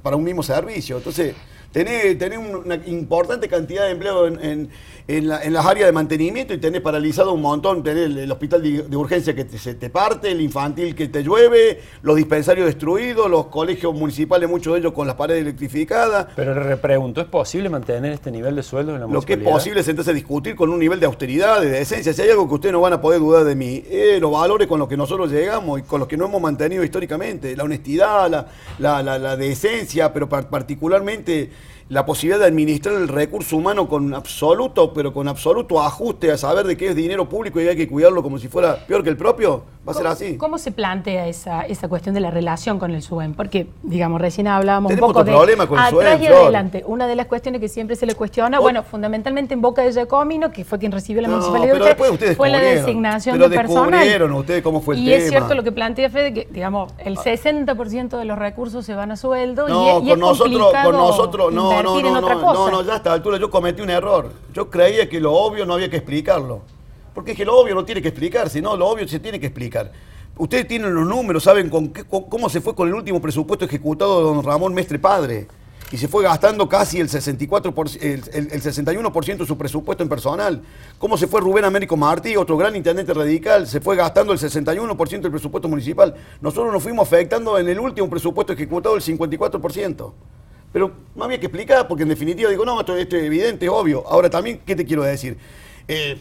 para 0.00 0.14
un 0.14 0.22
mismo 0.22 0.44
servicio. 0.44 0.98
Entonces 0.98 1.34
tenés, 1.72 2.16
tenés 2.16 2.38
una 2.38 2.76
importante 2.86 3.48
cantidad 3.48 3.86
de 3.86 3.90
empleados 3.90 4.32
en- 4.40 4.70
en 5.16 5.28
la- 5.28 5.42
en 5.42 5.52
las 5.52 5.64
áreas 5.66 5.86
de 5.86 5.92
mantenimiento 5.92 6.54
y 6.54 6.58
tenés 6.58 6.80
paralizado 6.80 7.32
un 7.32 7.40
montón, 7.42 7.82
tenés 7.82 8.06
el, 8.06 8.18
el 8.18 8.30
hospital 8.32 8.62
de, 8.62 8.82
de 8.82 8.96
urgencia 8.96 9.34
que 9.34 9.44
te- 9.44 9.58
se 9.58 9.74
te 9.74 9.90
parte, 9.90 10.30
el 10.30 10.40
infantil 10.40 10.94
que 10.94 11.08
te 11.08 11.22
llueve, 11.22 11.80
los 12.02 12.16
dispensarios 12.16 12.66
destruidos, 12.66 13.30
los 13.30 13.46
colegios 13.46 13.94
municipales, 13.94 14.48
muchos 14.48 14.72
de 14.74 14.80
ellos 14.80 14.92
con 14.92 15.06
las 15.06 15.16
paredes 15.16 15.42
electrificadas. 15.42 16.26
Pero 16.36 16.54
le 16.54 16.60
repregunto, 16.60 17.20
¿es 17.20 17.26
posible 17.28 17.68
mantener 17.68 18.12
este 18.12 18.30
nivel 18.30 18.56
de 18.56 18.62
sueldos 18.62 18.94
en 18.94 19.00
la 19.00 19.06
Lo 19.06 19.12
que 19.22 19.34
es 19.34 19.38
municipalidad? 19.38 19.52
posible 19.52 19.80
es 20.02 20.08
a 20.08 20.12
discutir 20.12 20.56
con 20.56 20.70
un 20.70 20.78
nivel 20.78 20.98
de 21.00 21.06
austeridad, 21.06 21.60
de 21.60 21.68
decencia. 21.70 22.12
Si 22.12 22.22
hay 22.22 22.30
algo 22.30 22.48
que 22.48 22.54
ustedes 22.54 22.72
no 22.72 22.80
van 22.80 22.92
a 22.94 23.00
poder 23.00 23.20
dudar 23.20 23.44
de 23.44 23.54
mí, 23.54 23.82
eh, 23.88 24.18
los 24.20 24.32
valores 24.32 24.66
con 24.66 24.78
los 24.78 24.88
que 24.88 24.96
nosotros 24.96 25.30
llegamos 25.30 25.78
y 25.80 25.82
con 25.82 25.98
los 26.00 26.08
que 26.08 26.16
no 26.16 26.26
hemos 26.26 26.40
mantenido 26.40 26.82
históricamente. 26.82 27.54
La 27.56 27.64
honestidad, 27.64 28.30
la, 28.30 28.46
la- 28.78 29.02
la- 29.02 29.18
la 29.18 29.36
decencia, 29.36 30.12
pero 30.12 30.28
par- 30.28 30.48
particularmente 30.48 31.50
la 31.90 32.06
posibilidad 32.06 32.38
de 32.38 32.46
administrar 32.46 32.94
el 32.94 33.08
recurso 33.08 33.56
humano 33.56 33.88
con 33.88 34.14
absoluto, 34.14 34.94
pero 34.94 35.12
con 35.12 35.26
absoluto 35.26 35.82
ajuste 35.82 36.30
a 36.30 36.36
saber 36.38 36.64
de 36.64 36.76
qué 36.76 36.88
es 36.90 36.94
dinero 36.94 37.28
público 37.28 37.60
y 37.60 37.66
hay 37.66 37.76
que 37.76 37.88
cuidarlo 37.88 38.22
como 38.22 38.38
si 38.38 38.46
fuera 38.46 38.76
peor 38.86 39.02
que 39.02 39.10
el 39.10 39.16
propio, 39.16 39.64
va 39.86 39.90
a 39.90 39.94
ser 39.96 40.06
así. 40.06 40.36
¿Cómo 40.36 40.56
se 40.58 40.70
plantea 40.70 41.26
esa, 41.26 41.62
esa 41.62 41.88
cuestión 41.88 42.14
de 42.14 42.20
la 42.20 42.30
relación 42.30 42.78
con 42.78 42.92
el 42.92 43.02
SUEM? 43.02 43.34
Porque, 43.34 43.66
digamos, 43.82 44.20
recién 44.20 44.46
hablábamos 44.46 44.90
Tenemos 44.90 45.08
un 45.08 45.12
poco 45.14 45.20
otro 45.22 45.32
de 45.32 45.36
problema 45.38 45.66
con 45.66 45.78
el 45.80 45.84
atrás 45.84 46.00
SUEM, 46.12 46.22
y 46.22 46.26
Flor. 46.26 46.42
adelante. 46.42 46.84
Una 46.86 47.06
de 47.08 47.16
las 47.16 47.26
cuestiones 47.26 47.60
que 47.60 47.68
siempre 47.68 47.96
se 47.96 48.06
le 48.06 48.14
cuestiona, 48.14 48.60
O- 48.60 48.62
bueno, 48.62 48.84
fundamentalmente 48.84 49.54
en 49.54 49.60
Boca 49.60 49.82
de 49.82 49.92
Giacomino, 49.92 50.52
que 50.52 50.64
fue 50.64 50.78
quien 50.78 50.92
recibió 50.92 51.22
la 51.22 51.26
No, 51.28 51.34
municipalidad 51.38 51.72
pero 51.72 51.84
de 52.04 52.10
ustedes 52.12 52.36
fue 52.36 52.50
la 52.50 52.60
designación 52.60 53.34
Pero 53.36 53.48
de 53.48 53.56
personal. 53.56 54.32
ustedes 54.34 54.62
cómo 54.62 54.80
fue 54.80 54.94
el 54.94 55.00
y 55.02 55.12
es 55.12 55.24
tema. 55.24 55.38
cierto 55.38 55.54
lo 55.56 55.64
que 55.64 55.72
plantea 55.72 56.08
Fede, 56.08 56.32
que, 56.34 56.46
digamos, 56.52 56.92
el 56.98 57.16
60% 57.16 58.16
de 58.16 58.24
los 58.26 58.38
recursos 58.38 58.86
se 58.86 58.94
van 58.94 59.10
a 59.10 59.16
sueldo 59.16 59.66
y, 59.66 59.72
No, 59.72 59.88
es- 59.88 59.96
y 59.96 59.98
con 60.00 60.08
es 60.10 60.18
nosotros, 60.18 60.72
con 60.84 60.92
nosotros, 60.96 61.52
no, 61.52 61.79
no, 61.82 61.98
en 61.98 62.04
no, 62.12 62.18
otra 62.18 62.34
no, 62.34 62.40
cosa. 62.40 62.52
no, 62.54 62.70
no, 62.70 62.82
ya 62.82 62.92
a 62.94 62.96
esta 62.96 63.12
altura 63.12 63.38
yo 63.38 63.50
cometí 63.50 63.82
un 63.82 63.90
error. 63.90 64.32
Yo 64.52 64.68
creía 64.70 65.08
que 65.08 65.20
lo 65.20 65.32
obvio 65.32 65.64
no 65.66 65.74
había 65.74 65.88
que 65.90 65.96
explicarlo. 65.96 66.62
Porque 67.14 67.32
es 67.32 67.36
que 67.36 67.44
lo 67.44 67.56
obvio 67.58 67.74
no 67.74 67.84
tiene 67.84 68.00
que 68.00 68.08
explicarse, 68.08 68.60
no, 68.62 68.76
lo 68.76 68.86
obvio 68.88 69.06
se 69.08 69.18
tiene 69.20 69.40
que 69.40 69.46
explicar. 69.46 69.90
Ustedes 70.38 70.66
tienen 70.68 70.94
los 70.94 71.06
números, 71.06 71.42
saben 71.42 71.68
con 71.68 71.88
qué- 71.92 72.04
con- 72.04 72.24
cómo 72.24 72.48
se 72.48 72.60
fue 72.60 72.74
con 72.74 72.88
el 72.88 72.94
último 72.94 73.20
presupuesto 73.20 73.64
ejecutado 73.64 74.18
de 74.18 74.24
don 74.36 74.44
Ramón 74.44 74.72
Mestre 74.72 74.98
Padre. 74.98 75.48
Y 75.92 75.96
se 75.96 76.06
fue 76.06 76.22
gastando 76.22 76.68
casi 76.68 77.00
el 77.00 77.08
64%, 77.08 77.98
el, 78.00 78.22
el- 78.32 78.52
el 78.52 78.62
61% 78.62 79.38
de 79.38 79.46
su 79.46 79.58
presupuesto 79.58 80.04
en 80.04 80.08
personal. 80.08 80.62
¿Cómo 80.98 81.18
se 81.18 81.26
fue 81.26 81.40
Rubén 81.40 81.64
Américo 81.64 81.96
Martí, 81.96 82.36
otro 82.36 82.56
gran 82.56 82.76
intendente 82.76 83.12
radical? 83.12 83.66
Se 83.66 83.80
fue 83.80 83.96
gastando 83.96 84.32
el 84.32 84.38
61% 84.38 85.20
del 85.20 85.32
presupuesto 85.32 85.68
municipal. 85.68 86.14
Nosotros 86.40 86.72
nos 86.72 86.80
fuimos 86.82 87.08
afectando 87.08 87.58
en 87.58 87.68
el 87.68 87.80
último 87.80 88.08
presupuesto 88.08 88.52
ejecutado 88.52 88.94
el 88.94 89.02
54%. 89.02 90.12
Pero 90.72 90.92
no 91.16 91.24
había 91.24 91.40
que 91.40 91.46
explicar, 91.46 91.88
porque 91.88 92.04
en 92.04 92.08
definitiva 92.08 92.50
digo, 92.50 92.64
no, 92.64 92.80
esto, 92.80 92.96
esto 92.96 93.16
es 93.16 93.24
evidente, 93.24 93.66
es 93.66 93.72
obvio. 93.72 94.06
Ahora 94.06 94.30
también, 94.30 94.60
¿qué 94.64 94.76
te 94.76 94.84
quiero 94.84 95.02
decir? 95.02 95.36
Eh, 95.88 96.18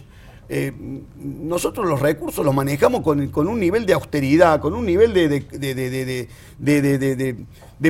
eh, 0.51 0.73
nosotros 1.15 1.87
los 1.87 2.01
recursos 2.01 2.43
los 2.43 2.55
manejamos 2.55 3.01
con, 3.01 3.47
un 3.47 3.59
nivel 3.59 3.85
de 3.85 3.93
austeridad, 3.93 4.59
con 4.59 4.73
un 4.73 4.83
nivel 4.83 5.13
de, 5.13 6.27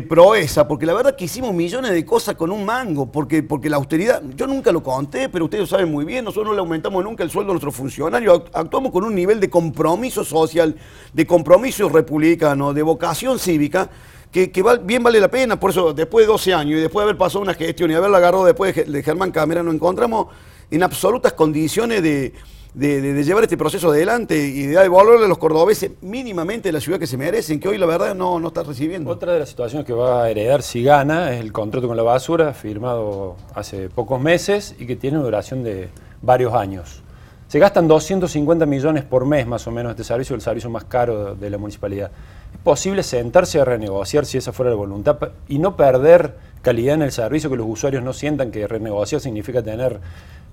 proeza, 0.02 0.68
porque 0.68 0.86
la 0.86 0.94
verdad 0.94 1.16
que 1.16 1.26
hicimos 1.26 1.54
millones 1.54 1.92
de 1.92 2.06
cosas 2.06 2.36
con 2.36 2.52
un 2.52 2.66
mango, 2.66 3.10
porque, 3.12 3.44
porque 3.44 3.70
la 3.70 3.78
austeridad, 3.78 4.22
yo 4.36 4.46
nunca 4.46 4.74
lo 4.74 4.84
conté, 4.84 5.30
pero 5.30 5.46
ustedes 5.46 5.62
lo 5.64 5.68
saben 5.68 5.90
muy 5.90 6.04
bien, 6.04 6.26
nosotros 6.26 6.48
no 6.48 6.54
le 6.54 6.60
aumentamos 6.60 7.02
nunca 7.04 7.24
el 7.24 7.32
sueldo 7.32 7.52
a 7.52 7.54
nuestros 7.54 7.74
funcionarios, 7.74 8.40
act- 8.40 8.50
actuamos 8.54 8.92
con 8.92 9.06
un 9.06 9.16
nivel 9.16 9.40
de 9.40 9.50
compromiso 9.50 10.26
social, 10.26 10.76
de 11.14 11.26
compromiso 11.26 11.88
republicano, 11.88 12.74
de 12.74 12.84
vocación 12.84 13.40
cívica, 13.40 13.90
que, 14.32 14.52
que 14.52 14.64
bien 14.84 15.02
vale 15.02 15.20
la 15.20 15.32
pena, 15.32 15.60
por 15.60 15.72
eso 15.72 15.94
después 15.94 16.28
de 16.28 16.32
12 16.34 16.54
años 16.54 16.78
y 16.78 16.82
después 16.82 17.04
de 17.04 17.10
haber 17.10 17.18
pasado 17.18 17.42
una 17.42 17.54
gestión 17.54 17.90
y 17.90 17.96
haberla 17.96 18.18
agarrado 18.18 18.46
después 18.46 18.76
de 18.76 19.02
Germán 19.02 19.32
Cámara, 19.32 19.64
nos 19.64 19.74
encontramos 19.74 20.28
en 20.72 20.84
absolutas 20.84 21.34
condiciones 21.34 22.02
de, 22.04 22.34
de- 22.74 23.24
llevar 23.24 23.44
este 23.44 23.58
proceso 23.58 23.90
adelante 23.92 24.38
y 24.38 24.68
de 24.68 24.80
devolverle 24.80 25.26
a 25.26 25.28
los 25.28 25.38
cordobeses 25.38 25.92
mínimamente 26.02 26.72
la 26.72 26.80
ciudad 26.80 27.00
que 27.00 27.08
se 27.08 27.18
merecen, 27.18 27.60
que 27.60 27.68
hoy 27.68 27.78
la 27.78 27.86
verdad 27.86 28.16
no, 28.16 28.40
no 28.40 28.50
está 28.50 28.64
recibiendo. 28.64 29.10
Otra 29.10 29.34
de 29.34 29.40
las 29.40 29.50
situaciones 29.50 29.86
que 29.86 29.94
va 29.94 30.24
a 30.24 30.30
heredar 30.30 30.62
si 30.62 30.84
gana 30.84 31.34
es 31.34 31.40
el 31.42 31.52
contrato 31.52 31.88
con 31.88 31.98
la 31.98 32.04
basura, 32.04 32.54
firmado 32.54 33.36
hace 33.56 33.90
pocos 33.90 34.22
meses 34.22 34.76
y 34.80 34.86
que 34.86 34.96
tiene 34.96 35.18
una 35.18 35.26
duración 35.26 35.64
de 35.64 35.90
varios 36.22 36.54
años. 36.54 37.02
Se 37.48 37.58
gastan 37.58 37.88
250 37.88 38.68
millones 38.68 39.04
por 39.04 39.26
mes 39.26 39.48
más 39.48 39.66
o 39.66 39.72
menos 39.72 39.90
este 39.90 40.04
servicio, 40.04 40.36
el 40.36 40.42
servicio 40.42 40.70
más 40.70 40.84
caro 40.84 41.34
de 41.34 41.50
la 41.50 41.58
municipalidad. 41.58 42.12
¿Es 42.54 42.60
posible 42.60 43.02
sentarse 43.02 43.60
a 43.60 43.66
renegociar 43.66 44.28
si 44.28 44.38
esa 44.38 44.52
fuera 44.54 44.70
la 44.70 44.76
voluntad 44.78 45.18
y 45.48 45.58
no 45.58 45.76
perder 45.76 46.36
calidad 46.62 46.94
en 46.94 47.02
el 47.02 47.12
servicio, 47.12 47.50
que 47.50 47.56
los 47.56 47.66
usuarios 47.68 48.04
no 48.04 48.14
sientan 48.14 48.52
que 48.52 48.68
renegociar 48.68 49.20
significa 49.20 49.64
tener 49.64 50.00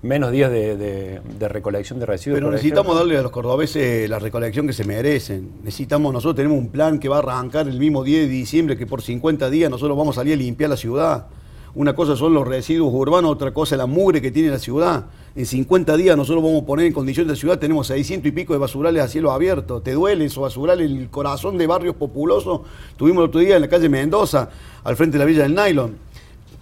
menos 0.03 0.31
días 0.31 0.51
de, 0.51 0.77
de- 0.77 1.21
de 1.39 1.47
recolección 1.49 1.99
de 1.99 2.05
residuos? 2.05 2.37
Pero 2.39 2.51
necesitamos 2.51 2.87
ejemplo? 2.93 2.99
darle 3.05 3.17
a 3.17 3.21
los 3.23 3.31
cordobeses 3.31 4.09
la 4.09 4.19
recolección 4.19 4.67
que 4.67 4.73
se 4.73 4.83
merecen. 4.85 5.51
Necesitamos, 5.63 6.13
nosotros 6.13 6.35
tenemos 6.35 6.57
un 6.57 6.69
plan 6.69 6.99
que 6.99 7.09
va 7.09 7.17
a 7.17 7.19
arrancar 7.19 7.67
el 7.67 7.79
mismo 7.79 8.03
10 8.03 8.27
de 8.27 8.33
diciembre, 8.33 8.77
que 8.77 8.85
por 8.85 9.01
50 9.01 9.49
días 9.49 9.69
nosotros 9.71 9.97
vamos 9.97 10.15
a 10.17 10.21
salir 10.21 10.33
a 10.33 10.37
limpiar 10.37 10.69
la 10.69 10.77
ciudad. 10.77 11.27
Una 11.75 11.93
cosa 11.95 12.15
son 12.15 12.33
los 12.33 12.47
residuos 12.47 12.91
urbanos, 12.93 13.29
otra 13.31 13.53
cosa 13.53 13.75
es 13.75 13.77
la 13.77 13.85
mugre 13.85 14.19
que 14.21 14.31
tiene 14.31 14.49
la 14.49 14.57
ciudad. 14.57 15.05
En 15.35 15.45
50 15.45 15.95
días 15.97 16.17
nosotros 16.17 16.43
vamos 16.43 16.63
a 16.63 16.65
poner 16.65 16.87
en 16.87 16.93
condiciones 16.93 17.29
de 17.31 17.35
ciudad, 17.35 17.59
tenemos 17.59 17.85
600 17.87 18.27
y 18.27 18.31
pico 18.31 18.53
de 18.53 18.59
basurales 18.59 19.03
a 19.03 19.07
cielo 19.07 19.31
abierto. 19.31 19.81
¿Te 19.81 19.91
duele 19.91 20.25
esos 20.25 20.41
basurales 20.41 20.89
en 20.89 20.97
el 20.97 21.09
corazón 21.11 21.55
de 21.57 21.67
barrios 21.67 21.95
populosos? 21.95 22.61
Tuvimos 22.95 23.21
el 23.23 23.29
otro 23.29 23.41
día 23.41 23.55
en 23.57 23.61
la 23.61 23.67
calle 23.67 23.89
Mendoza, 23.89 24.49
al 24.83 24.95
frente 24.95 25.17
de 25.17 25.19
la 25.19 25.25
Villa 25.25 25.43
del 25.43 25.53
Nylon. 25.53 25.95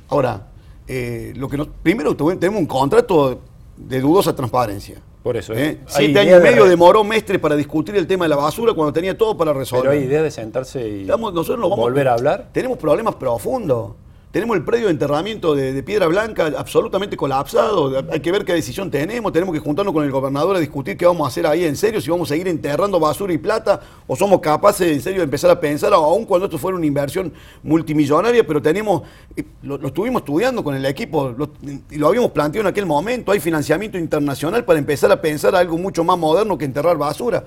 Ahora, 0.09 0.47
eh, 0.87 1.33
lo 1.35 1.47
que 1.49 1.57
nos, 1.57 1.67
primero 1.83 2.15
tenemos 2.15 2.59
un 2.59 2.65
contrato 2.67 3.39
de 3.77 3.99
dudosa 4.01 4.35
transparencia. 4.35 5.01
Por 5.23 5.35
eso, 5.37 5.53
¿Eh? 5.53 5.57
hay 5.57 5.79
Siete 5.87 6.19
años 6.19 6.39
y 6.39 6.43
medio 6.43 6.65
demoró 6.65 7.03
Mestre 7.03 7.39
para 7.39 7.55
discutir 7.55 7.95
el 7.95 8.05
tema 8.05 8.25
de 8.25 8.29
la 8.29 8.35
basura 8.35 8.73
cuando 8.75 8.93
tenía 8.93 9.17
todo 9.17 9.35
para 9.35 9.53
resolver. 9.53 9.89
Pero 9.89 9.99
hay 9.99 10.05
idea 10.07 10.21
de 10.21 10.29
sentarse 10.29 10.87
y 10.87 11.01
Estamos- 11.01 11.33
nosotros 11.33 11.59
nos 11.59 11.69
vamos- 11.71 11.83
volver 11.83 12.07
a 12.07 12.13
hablar. 12.13 12.49
Tenemos 12.51 12.77
problemas 12.77 13.15
profundos. 13.15 13.93
Tenemos 14.35 14.57
el 14.57 14.65
predio 14.65 14.87
de 14.87 14.91
enterramiento 14.91 15.55
de, 15.55 15.81
Piedra 15.81 16.07
Blanca 16.07 16.51
absolutamente 16.57 17.15
colapsado, 17.15 18.03
hay 18.11 18.19
que 18.19 18.33
ver 18.33 18.43
qué 18.43 18.51
decisión 18.51 18.91
tenemos, 18.91 19.31
tenemos 19.31 19.53
que 19.53 19.61
juntarnos 19.61 19.93
con 19.93 20.03
el 20.03 20.11
gobernador 20.11 20.57
a 20.57 20.59
discutir 20.59 20.97
qué 20.97 21.05
vamos 21.05 21.23
a 21.23 21.29
hacer 21.29 21.47
ahí 21.47 21.63
en 21.63 21.77
serio, 21.77 22.01
si 22.01 22.09
vamos 22.09 22.29
a 22.29 22.33
seguir 22.33 22.49
enterrando 22.49 22.99
basura 22.99 23.31
y 23.31 23.37
plata 23.37 23.79
o 24.05 24.13
somos 24.13 24.41
capaces 24.41 24.91
en 24.91 25.01
serio 25.01 25.19
de 25.19 25.23
empezar 25.23 25.49
a 25.51 25.57
pensar, 25.57 25.93
aún 25.93 26.25
cuando 26.25 26.47
esto 26.47 26.57
fuera 26.57 26.75
una 26.75 26.85
inversión 26.85 27.31
multimillonaria, 27.63 28.45
pero 28.45 28.61
tenemos, 28.61 29.03
eh, 29.37 29.45
lo, 29.61 29.77
lo 29.77 29.87
estuvimos 29.87 30.23
estudiando 30.23 30.65
con 30.65 30.75
el 30.75 30.85
equipo 30.85 31.29
lo- 31.29 31.51
y 31.89 31.95
lo 31.97 32.09
habíamos 32.09 32.31
planteado 32.31 32.67
en 32.67 32.71
aquel 32.73 32.85
momento, 32.85 33.31
hay 33.31 33.39
financiamiento 33.39 33.97
internacional 33.97 34.65
para 34.65 34.79
empezar 34.79 35.09
a 35.13 35.21
pensar 35.21 35.55
algo 35.55 35.77
mucho 35.77 36.03
más 36.03 36.17
moderno 36.17 36.57
que 36.57 36.65
enterrar 36.65 36.97
basura. 36.97 37.45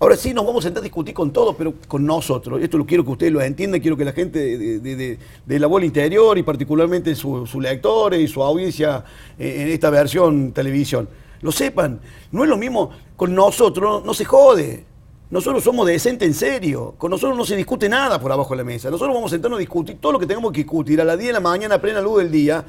Ahora 0.00 0.16
sí 0.16 0.32
nos 0.32 0.46
vamos 0.46 0.64
a 0.64 0.68
sentar 0.68 0.80
a 0.80 0.84
discutir 0.84 1.12
con 1.12 1.32
todo, 1.32 1.56
pero 1.56 1.74
con 1.88 2.06
nosotros. 2.06 2.62
Esto 2.62 2.78
lo 2.78 2.86
quiero 2.86 3.04
que 3.04 3.10
ustedes 3.10 3.32
lo 3.32 3.42
entiendan, 3.42 3.80
quiero 3.80 3.96
que 3.96 4.04
la 4.04 4.12
gente 4.12 4.38
de, 4.78 5.18
la 5.46 5.66
bola 5.66 5.86
interior 5.86 6.38
y 6.38 6.44
particularmente 6.44 7.16
sus 7.16 7.50
su 7.50 7.60
lectores 7.60 8.20
y 8.20 8.28
su 8.28 8.40
audiencia 8.40 9.04
eh, 9.38 9.62
en 9.62 9.68
esta 9.68 9.90
versión 9.90 10.52
televisión 10.52 11.08
lo 11.40 11.50
sepan. 11.50 12.00
No 12.30 12.44
es 12.44 12.50
lo 12.50 12.56
mismo 12.56 12.90
con 13.16 13.34
nosotros, 13.34 14.04
no 14.04 14.14
se 14.14 14.24
jode. 14.24 14.84
Nosotros 15.30 15.62
somos 15.62 15.86
decentes 15.86 16.26
en 16.26 16.32
serio. 16.32 16.94
Con 16.96 17.10
nosotros 17.10 17.36
no 17.36 17.44
se 17.44 17.54
discute 17.54 17.86
nada 17.86 18.18
por 18.18 18.32
abajo 18.32 18.50
de 18.54 18.56
la 18.58 18.64
mesa. 18.64 18.90
Nosotros 18.90 19.14
vamos 19.14 19.30
a 19.30 19.34
sentarnos 19.34 19.58
a 19.58 19.60
discutir 19.60 19.98
todo 20.00 20.12
lo 20.12 20.18
que 20.18 20.26
tengamos 20.26 20.52
que 20.52 20.60
discutir 20.60 20.98
a 21.02 21.04
las 21.04 21.18
10 21.18 21.28
de 21.28 21.32
la 21.34 21.40
mañana, 21.40 21.74
a 21.74 21.80
plena 21.82 22.00
luz 22.00 22.18
del 22.22 22.30
día. 22.30 22.64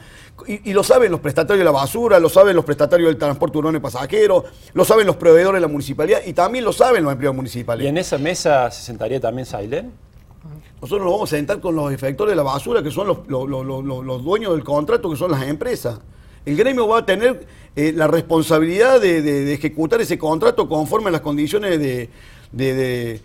Y, 0.45 0.69
y 0.69 0.73
lo 0.73 0.83
saben 0.83 1.09
los 1.09 1.21
prestatarios 1.21 1.59
de 1.59 1.63
la 1.63 1.71
basura, 1.71 2.19
lo 2.19 2.27
saben 2.27 2.57
los 2.57 2.65
prestatarios 2.65 3.07
del 3.09 3.17
transporte 3.17 3.57
urbano 3.57 3.77
y 3.77 3.81
pasajero, 3.81 4.43
lo 4.73 4.83
saben 4.83 5.07
los 5.07 5.15
proveedores 5.15 5.55
de 5.57 5.61
la 5.61 5.71
municipalidad 5.71 6.19
y 6.25 6.33
también 6.33 6.65
lo 6.65 6.73
saben 6.73 7.03
los 7.03 7.13
empleados 7.13 7.35
municipales. 7.37 7.85
¿Y 7.85 7.87
en 7.87 7.97
esa 7.97 8.17
mesa 8.17 8.69
se 8.71 8.83
sentaría 8.83 9.21
también 9.21 9.45
Sailén? 9.45 9.93
Nosotros 10.81 11.01
nos 11.05 11.13
vamos 11.13 11.31
a 11.31 11.35
sentar 11.37 11.61
con 11.61 11.75
los 11.75 11.93
efectores 11.93 12.33
de 12.33 12.35
la 12.35 12.43
basura, 12.43 12.83
que 12.83 12.91
son 12.91 13.07
los, 13.07 13.19
los- 13.27 13.47
los- 13.47 13.65
los- 13.65 13.83
los- 13.85 14.05
los 14.05 14.23
dueños 14.23 14.51
del 14.53 14.65
contrato, 14.65 15.09
que 15.09 15.15
son 15.15 15.31
las 15.31 15.43
empresas. 15.43 15.99
El 16.45 16.55
gremio 16.57 16.87
va 16.87 16.99
a 16.99 17.05
tener 17.05 17.45
eh, 17.75 17.93
la 17.95 18.07
responsabilidad 18.07 18.99
de, 18.99 19.21
de- 19.21 19.45
de 19.45 19.53
ejecutar 19.53 20.01
ese 20.01 20.17
contrato 20.17 20.67
conforme 20.67 21.09
a 21.09 21.11
las 21.11 21.21
condiciones 21.21 21.79
de, 21.79 22.09
de- 22.51 23.21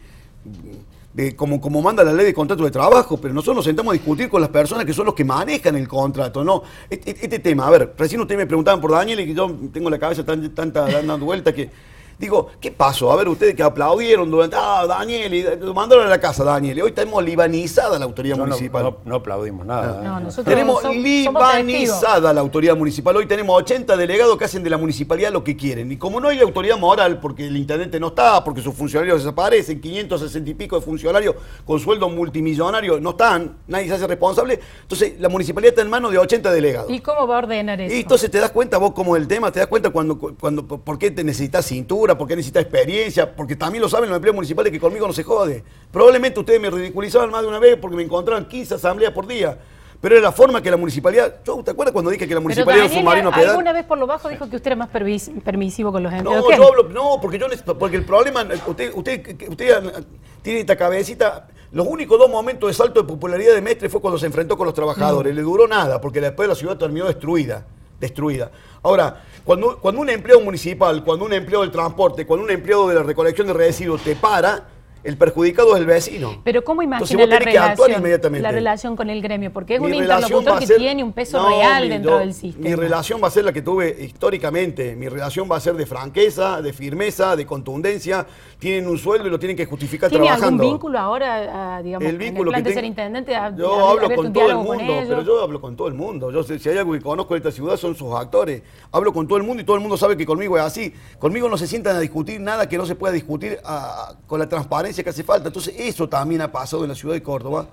de- 1.14 1.36
como, 1.36 1.60
como 1.60 1.80
manda 1.80 2.02
la 2.02 2.12
ley 2.12 2.26
de 2.26 2.34
contrato 2.34 2.64
de 2.64 2.70
trabajo, 2.70 3.16
pero 3.18 3.32
nosotros 3.32 3.56
nos 3.56 3.64
sentamos 3.64 3.92
a 3.92 3.94
discutir 3.94 4.28
con 4.28 4.40
las 4.40 4.50
personas 4.50 4.84
que 4.84 4.92
son 4.92 5.06
los 5.06 5.14
que 5.14 5.24
manejan 5.24 5.76
el 5.76 5.86
contrato, 5.86 6.42
¿no? 6.42 6.62
Este, 6.90 7.12
este 7.12 7.38
tema, 7.38 7.66
a 7.68 7.70
ver, 7.70 7.94
recién 7.96 8.20
ustedes 8.20 8.38
me 8.38 8.46
preguntaban 8.46 8.80
por 8.80 8.90
Daniel 8.90 9.20
y 9.20 9.26
que 9.26 9.34
yo 9.34 9.50
tengo 9.72 9.88
la 9.90 9.98
cabeza 9.98 10.24
tan, 10.24 10.50
tanta 10.54 10.88
dando 10.90 11.18
vuelta 11.18 11.52
que... 11.54 11.70
Digo, 12.18 12.48
¿qué 12.60 12.70
pasó? 12.70 13.10
A 13.12 13.16
ver, 13.16 13.28
ustedes 13.28 13.54
que 13.54 13.62
aplaudieron 13.62 14.30
durante, 14.30 14.56
ah, 14.58 14.86
Daniel, 14.86 15.34
y 15.34 15.42
lo 15.60 15.74
mandaron 15.74 16.06
a 16.06 16.08
la 16.10 16.20
casa, 16.20 16.44
Daniel, 16.44 16.78
y 16.78 16.80
hoy 16.82 16.92
tenemos 16.92 17.22
libanizada 17.24 17.98
la 17.98 18.04
autoridad 18.04 18.36
No, 18.36 18.44
municipal. 18.46 18.82
no- 18.84 18.96
no 19.04 19.14
aplaudimos 19.16 19.66
nada. 19.66 20.00
¿eh? 20.00 20.04
No, 20.04 20.20
nosotros 20.20 20.44
Tenemos 20.46 20.82
somos- 20.82 20.94
somos 20.96 21.02
libanizada 21.02 22.32
la 22.32 22.40
autoridad 22.40 22.76
municipal. 22.76 23.16
Hoy 23.16 23.26
tenemos 23.26 23.56
80 23.56 23.96
delegados 23.96 24.36
que 24.36 24.44
hacen 24.44 24.62
de 24.62 24.70
la 24.70 24.76
municipalidad 24.78 25.32
lo 25.32 25.42
que 25.42 25.56
quieren. 25.56 25.90
Y 25.90 25.96
como 25.96 26.20
no 26.20 26.28
hay 26.28 26.40
autoridad 26.40 26.78
moral, 26.78 27.20
porque 27.20 27.46
el 27.46 27.56
intendente 27.56 27.98
no 27.98 28.08
está, 28.08 28.42
porque 28.44 28.60
sus 28.60 28.74
funcionarios 28.74 29.22
desaparecen, 29.24 29.80
560 29.80 30.50
y 30.50 30.54
pico 30.54 30.76
de 30.76 30.82
funcionarios 30.82 31.34
con 31.64 31.80
sueldos 31.80 32.12
multimillonarios 32.12 33.00
no 33.00 33.10
están, 33.10 33.56
nadie 33.66 33.88
se 33.88 33.94
hace 33.94 34.06
responsable. 34.06 34.60
Entonces, 34.82 35.14
la 35.20 35.28
municipalidad 35.28 35.70
está 35.70 35.82
en 35.82 35.90
manos 35.90 36.12
de 36.12 36.18
80 36.18 36.52
delegados. 36.52 36.90
¿Y 36.90 37.00
cómo 37.00 37.26
va 37.26 37.36
a 37.36 37.38
ordenar 37.38 37.80
eso? 37.80 37.94
Y 37.94 38.00
entonces 38.00 38.30
te 38.30 38.38
das 38.38 38.50
cuenta 38.50 38.78
vos 38.78 38.92
cómo 38.92 39.16
es 39.16 39.22
el 39.22 39.28
tema, 39.28 39.50
te 39.50 39.60
das 39.60 39.68
cuenta 39.68 39.90
cuando, 39.90 40.18
cuando 40.18 40.66
por 40.66 40.98
qué 40.98 41.10
te 41.10 41.24
necesitas 41.24 41.64
cintura, 41.66 42.03
por 42.18 42.28
qué 42.28 42.36
necesitas 42.36 42.62
experiencia, 42.62 43.34
porque 43.34 43.56
también 43.56 43.80
lo 43.82 43.88
saben 43.88 44.10
los 44.10 44.16
empleados 44.16 44.34
municipales 44.36 44.70
que 44.70 44.78
conmigo 44.78 45.06
no 45.06 45.12
se 45.14 45.22
jode. 45.22 45.64
Probablemente 45.90 46.38
ustedes 46.40 46.60
me 46.60 46.68
ridiculizaban 46.68 47.30
más 47.30 47.40
de 47.42 47.48
una 47.48 47.58
vez 47.58 47.76
porque 47.80 47.96
me 47.96 48.02
encontraban 48.02 48.46
15 48.46 48.74
asambleas 48.74 49.12
por 49.12 49.26
día. 49.26 49.56
Pero 50.00 50.16
era 50.16 50.24
la 50.24 50.32
forma 50.32 50.60
que 50.60 50.70
la 50.70 50.76
municipalidad. 50.76 51.36
Yo, 51.46 51.62
¿Te 51.64 51.70
acuerdas 51.70 51.94
cuando 51.94 52.10
dije 52.10 52.28
que 52.28 52.34
la 52.34 52.40
municipalidad 52.40 52.84
era 52.84 52.92
un 52.94 53.00
submarino 53.00 53.30
pedal? 53.30 53.48
alguna 53.50 53.72
vez 53.72 53.86
por 53.86 53.96
lo 53.96 54.06
bajo 54.06 54.28
dijo 54.28 54.50
que 54.50 54.56
usted 54.56 54.66
era 54.72 54.76
más 54.76 54.90
permis- 54.92 55.42
permisivo 55.42 55.90
con 55.92 56.02
los 56.02 56.12
empleados. 56.12 56.44
No, 56.50 56.54
yo 56.56 56.68
hablo, 56.68 56.88
no, 56.90 57.18
porque 57.22 57.38
yo 57.38 57.46
porque 57.78 57.96
el 57.96 58.04
problema, 58.04 58.46
usted, 58.66 58.92
usted, 58.94 59.48
usted 59.48 60.04
tiene 60.42 60.60
esta 60.60 60.76
cabecita. 60.76 61.48
Los 61.72 61.86
únicos 61.86 62.18
dos 62.18 62.28
momentos 62.28 62.68
de 62.68 62.74
salto 62.74 63.00
de 63.00 63.08
popularidad 63.08 63.54
de 63.54 63.62
Mestre 63.62 63.88
fue 63.88 64.00
cuando 64.02 64.18
se 64.18 64.26
enfrentó 64.26 64.58
con 64.58 64.66
los 64.66 64.74
trabajadores. 64.74 65.34
Le 65.34 65.40
duró 65.40 65.66
nada, 65.66 66.00
porque 66.02 66.20
después 66.20 66.48
la 66.50 66.54
ciudad 66.54 66.76
terminó 66.76 67.06
destruida. 67.06 67.64
Destruida. 68.04 68.50
Ahora, 68.82 69.22
cuando, 69.44 69.78
cuando 69.80 70.02
un 70.02 70.10
empleado 70.10 70.42
municipal, 70.42 71.02
cuando 71.02 71.24
un 71.24 71.32
empleado 71.32 71.62
del 71.62 71.72
transporte, 71.72 72.26
cuando 72.26 72.44
un 72.44 72.50
empleado 72.50 72.86
de 72.86 72.94
la 72.94 73.02
recolección 73.02 73.46
de 73.46 73.54
residuos 73.54 74.02
te 74.02 74.14
para, 74.14 74.68
el 75.04 75.16
perjudicado 75.18 75.74
es 75.74 75.80
el 75.80 75.86
vecino. 75.86 76.40
Pero 76.44 76.64
¿cómo 76.64 76.82
Entonces 76.82 77.10
imagina 77.12 77.22
vos 77.22 77.28
la 77.30 77.38
relación, 77.50 77.92
inmediatamente. 77.98 78.42
la 78.42 78.50
relación 78.52 78.96
con 78.96 79.10
el 79.10 79.20
gremio? 79.22 79.52
Porque 79.52 79.74
es 79.76 79.80
Mi 79.80 79.86
un 79.88 79.94
interlocutor 79.94 80.58
que 80.58 80.66
ser- 80.66 80.78
tiene 80.78 81.04
un 81.04 81.12
peso 81.12 81.40
No, 81.42 81.48
real 81.50 81.82
mi- 81.84 81.88
dentro 81.90 82.18
del 82.18 82.32
sistema. 82.34 82.68
Mi 82.68 82.74
relación 82.74 83.20
va 83.22 83.28
a 83.28 83.30
ser 83.30 83.44
la 83.44 83.52
que 83.52 83.62
tuve 83.62 83.96
históricamente. 84.02 84.96
Mi 84.96 85.08
relación 85.08 85.48
va 85.50 85.56
a 85.56 85.60
ser 85.60 85.74
de 85.74 85.86
franqueza, 85.86 86.62
de 86.62 86.72
firmeza, 86.72 87.36
de 87.36 87.44
contundencia. 87.46 88.26
Tienen 88.58 88.88
un 88.88 88.96
sueldo 88.98 89.28
y 89.28 89.30
lo 89.30 89.38
tienen 89.38 89.56
que 89.56 89.66
justificar 89.66 90.08
¿Tiene 90.10 90.24
trabajando. 90.24 90.62
algún 90.62 90.74
vínculo 90.76 90.98
ahora, 90.98 91.76
a, 91.76 91.82
digamos, 91.82 92.08
el 92.08 92.14
en 92.14 92.18
vínculo 92.18 92.50
plan 92.50 92.62
que 92.62 92.68
de 92.70 92.74
ser 92.74 92.84
intendente? 92.84 93.36
a- 93.36 93.54
yo 93.54 93.86
a- 93.86 93.90
hablo 93.92 94.10
con 94.14 94.32
todo 94.32 94.48
el 94.50 94.56
mundo, 94.56 94.84
pero 95.08 95.22
yo 95.22 95.42
hablo 95.42 95.60
con 95.60 95.76
todo 95.76 95.88
el 95.88 95.94
mundo. 95.94 96.30
Yo 96.30 96.42
sé, 96.42 96.58
si 96.58 96.68
hay 96.70 96.78
algo 96.78 96.92
que 96.92 97.00
conozco 97.02 97.34
de 97.34 97.38
esta 97.38 97.50
ciudad 97.52 97.76
son 97.76 97.94
sus 97.94 98.14
actores. 98.14 98.62
Hablo 98.90 99.12
con 99.12 99.26
todo 99.28 99.36
el 99.38 99.44
mundo 99.44 99.62
y 99.62 99.66
todo 99.66 99.76
el 99.76 99.82
mundo 99.82 99.96
sabe 99.96 100.16
que 100.16 100.24
conmigo 100.24 100.56
es 100.56 100.62
así. 100.64 100.94
Conmigo 101.18 101.48
no 101.48 101.58
se 101.58 101.66
sientan 101.66 101.96
a 101.96 102.00
discutir 102.00 102.40
nada 102.40 102.68
que 102.68 102.78
no 102.78 102.86
se 102.86 102.94
pueda 102.94 103.12
discutir 103.12 103.58
ah, 103.64 104.14
con 104.26 104.38
la 104.38 104.48
transparencia 104.48 104.93
que 105.02 105.10
hace 105.10 105.24
falta. 105.24 105.48
Entonces 105.48 105.74
eso 105.76 106.08
también 106.08 106.42
ha 106.42 106.52
pasado 106.52 106.84
en 106.84 106.90
la 106.90 106.94
ciudad 106.94 107.14
de 107.14 107.22
Córdoba. 107.22 107.68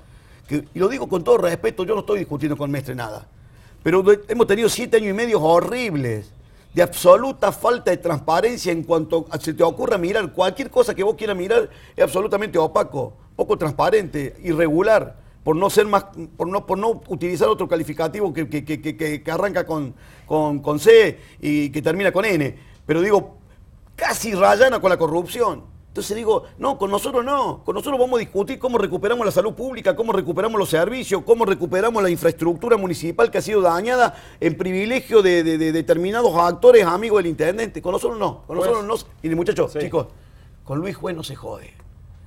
y 0.49 0.79
lo 0.79 0.89
digo 0.89 1.07
con 1.07 1.23
todo 1.23 1.37
respeto, 1.37 1.83
yo 1.85 1.93
no 1.93 2.01
estoy 2.01 2.19
discutiendo 2.19 2.57
con 2.57 2.69
Mestre 2.71 2.93
nada. 2.95 3.25
Pero 3.83 4.03
hemos 4.27 4.47
tenido 4.47 4.67
siete 4.69 4.97
años 4.97 5.09
y 5.09 5.13
medio 5.13 5.41
horribles 5.41 6.33
de 6.73 6.81
absoluta 6.81 7.51
falta 7.53 7.91
de 7.91 7.97
transparencia 7.97 8.71
en 8.71 8.83
cuanto 8.83 9.25
a- 9.29 9.39
se 9.39 9.53
te 9.53 9.63
ocurra 9.63 9.97
mirar 9.97 10.31
cualquier 10.33 10.69
cosa 10.69 10.93
que 10.93 11.03
vos 11.03 11.15
quieras 11.15 11.37
mirar 11.37 11.69
es 11.95 12.03
absolutamente 12.03 12.57
opaco, 12.57 13.13
poco 13.35 13.57
transparente, 13.57 14.35
irregular, 14.43 15.15
por 15.43 15.55
no 15.55 15.69
ser 15.69 15.85
más, 15.87 16.05
por 16.37 16.47
no, 16.47 16.65
por 16.65 16.77
no 16.77 17.01
utilizar 17.07 17.47
otro 17.47 17.67
calificativo 17.67 18.33
que- 18.33 18.47
que- 18.49 18.63
que- 18.63 19.23
que 19.23 19.31
arranca 19.31 19.65
con, 19.65 19.93
con, 20.25 20.59
con 20.59 20.79
C 20.79 21.17
y 21.39 21.69
que 21.69 21.81
termina 21.81 22.11
con 22.11 22.25
N. 22.25 22.57
Pero 22.85 23.01
digo, 23.01 23.37
casi 23.95 24.33
rayana 24.35 24.79
con 24.81 24.89
la 24.89 24.97
corrupción. 24.97 25.63
Entonces 25.91 26.15
digo, 26.15 26.43
no, 26.57 26.77
con 26.77 26.89
nosotros 26.89 27.25
no. 27.25 27.65
Con 27.65 27.75
nosotros 27.75 27.99
vamos 27.99 28.15
a 28.15 28.19
discutir 28.21 28.57
cómo 28.57 28.77
recuperamos 28.77 29.25
la 29.25 29.31
salud 29.31 29.53
pública, 29.53 29.93
cómo 29.93 30.13
recuperamos 30.13 30.57
los 30.57 30.69
servicios, 30.69 31.21
cómo 31.25 31.43
recuperamos 31.43 32.01
la 32.01 32.09
infraestructura 32.09 32.77
municipal 32.77 33.29
que 33.29 33.39
ha 33.39 33.41
sido 33.41 33.59
dañada 33.59 34.15
en 34.39 34.55
privilegio 34.57 35.21
de, 35.21 35.43
de- 35.43 35.57
de 35.57 35.71
determinados 35.73 36.33
actores 36.37 36.85
amigos 36.85 37.17
del 37.19 37.27
intendente. 37.27 37.81
Con 37.81 37.91
nosotros 37.91 38.17
no. 38.17 38.43
Con 38.47 38.55
nosotros 38.57 38.85
no. 38.85 38.95
Y 39.21 39.35
muchachos, 39.35 39.73
Sí. 39.73 39.79
chicos, 39.79 40.07
con 40.63 40.79
Luis 40.79 40.95
Juez 40.95 41.13
no 41.13 41.23
se 41.23 41.35
jode. 41.35 41.73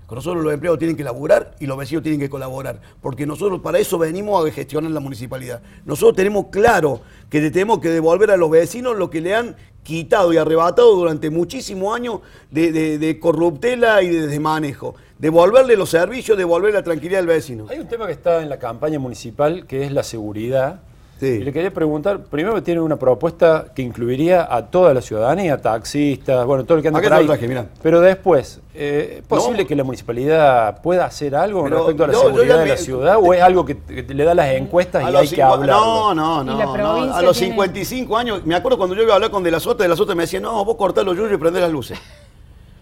Con 0.07 0.17
nosotros 0.17 0.45
los 0.45 0.53
empleados 0.53 0.79
tienen 0.79 0.99
que 0.99 1.03
laburar 1.03 1.57
y 1.59 1.65
los 1.67 1.79
vecinos 1.79 2.03
tienen 2.03 2.21
que 2.21 2.29
colaborar. 2.29 2.83
Porque 3.01 3.25
nosotros 3.25 3.63
para 3.63 3.79
eso 3.79 3.97
venimos 3.97 4.47
a 4.47 4.53
gestionar 4.53 4.91
la 4.91 5.01
municipalidad. 5.01 5.63
Nosotros 5.87 6.15
tenemos 6.17 6.49
claro 6.51 7.01
que 7.31 7.41
tenemos 7.51 7.79
que 7.79 7.89
devolver 7.89 8.31
a 8.31 8.37
los 8.37 8.51
vecinos 8.51 8.95
lo 8.99 9.09
que 9.09 9.23
le 9.23 9.35
han 9.35 9.57
quitado 9.85 10.33
y 10.33 10.37
arrebatado 10.37 10.97
durante 10.97 11.31
muchísimos 11.31 11.95
años 11.95 12.21
de, 12.51 13.19
corruptela 13.21 14.03
y 14.03 14.09
de 14.09 14.27
desmanejo. 14.27 14.97
Devolverle 15.19 15.77
los 15.77 15.91
servicios, 15.91 16.37
devolver 16.37 16.75
la 16.75 16.83
tranquilidad 16.83 17.21
al 17.21 17.29
vecino. 17.29 17.67
Hay 17.71 17.79
un 17.79 17.87
tema 17.87 18.07
que 18.07 18.13
está 18.13 18.43
en 18.43 18.49
la 18.49 18.59
campaña 18.59 18.99
municipal 18.99 19.67
que 19.67 19.85
es 19.85 19.93
la 19.93 20.03
seguridad. 20.03 20.81
Sí. 21.21 21.27
Y 21.27 21.39
le 21.45 21.53
quería 21.53 21.73
preguntar, 21.73 22.19
primero 22.25 22.63
tiene 22.63 22.81
una 22.81 22.97
propuesta 22.97 23.67
que 23.75 23.83
incluiría 23.83 24.47
a 24.53 24.67
toda 24.67 24.93
la 24.93 25.01
ciudadanía, 25.01 25.61
taxistas, 25.63 26.45
bueno, 26.45 26.65
todo 26.65 26.77
el 26.79 26.83
que 26.83 26.89
anda 26.89 27.01
por 27.01 27.13
ahí. 27.13 27.27
traje. 27.27 27.65
Pero 27.83 28.01
después, 28.01 28.61
eh, 28.75 29.19
¿es 29.21 29.27
posible 29.27 29.63
No. 29.63 29.69
que 29.69 29.77
la 29.77 29.85
municipalidad 29.85 30.83
pueda 30.83 31.05
hacer 31.05 31.37
algo 31.37 31.63
Pero 31.65 31.77
respecto 31.79 32.05
a 32.05 32.07
la 32.09 32.15
seguridad 32.15 32.59
de 32.59 32.67
la 32.67 32.77
ciudad? 32.77 33.17
¿O 33.23 33.33
es 33.33 33.41
algo 33.41 33.65
que, 33.65 33.79
que 33.79 34.13
le 34.13 34.25
da 34.25 34.35
las 34.35 34.49
encuestas 34.55 35.05
A 35.05 35.11
y 35.13 35.17
hay 35.17 35.29
que 35.29 35.43
hablar? 35.43 35.77
No, 35.77 36.15
no, 36.15 36.43
no. 36.45 36.77
no. 36.77 37.15
A 37.15 37.23
los 37.23 37.37
tiene- 37.39 37.53
55 37.55 38.17
años, 38.19 38.45
me 38.45 38.55
acuerdo 38.57 38.77
cuando 38.77 38.97
yo 38.97 39.03
iba 39.03 39.13
a 39.13 39.15
hablar 39.17 39.31
con 39.31 39.43
De 39.45 39.51
la 39.53 39.61
Sota, 39.61 39.85
De 39.85 39.89
la 39.89 39.97
Sota 39.97 40.15
me 40.15 40.25
decía, 40.25 40.41
no, 40.41 40.65
vos 40.65 40.77
cortás 40.77 41.05
los 41.05 41.17
yuyos 41.17 41.33
y 41.33 41.37
prendés 41.37 41.63
las 41.63 41.71
luces. 41.71 41.99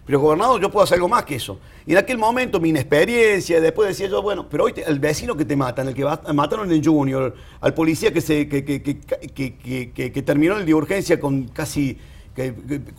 Pero 0.05 0.19
gobernador, 0.21 0.61
yo 0.61 0.71
puedo 0.71 0.83
hacer 0.85 0.97
algo 0.97 1.09
más 1.09 1.25
que 1.25 1.37
eso. 1.37 1.61
Y 1.87 1.93
en 1.93 1.99
aquel 1.99 2.19
momento, 2.19 2.59
mi 2.59 2.71
inexperiencia, 2.71 3.61
después 3.61 3.89
decía 3.89 4.09
yo, 4.09 4.21
bueno, 4.21 4.49
pero 4.49 4.65
hoy 4.65 4.73
te- 4.73 4.83
el 4.83 4.99
vecino 4.99 5.37
que 5.37 5.45
te 5.45 5.55
matan, 5.57 5.89
el 5.89 5.95
que 5.95 6.03
va- 6.05 6.21
mataron 6.35 6.71
en 6.73 6.83
Junior, 6.83 7.35
al 7.61 7.75
policía 7.75 8.13
que, 8.13 8.21
se, 8.21 8.49
que, 8.49 8.65
que, 8.65 8.83
que, 8.83 10.23
terminó 10.23 10.57
el 10.57 10.67
de 10.67 10.75
urgencia 10.75 11.21
con 11.21 11.45
casi 11.49 11.99
que, 12.35 12.55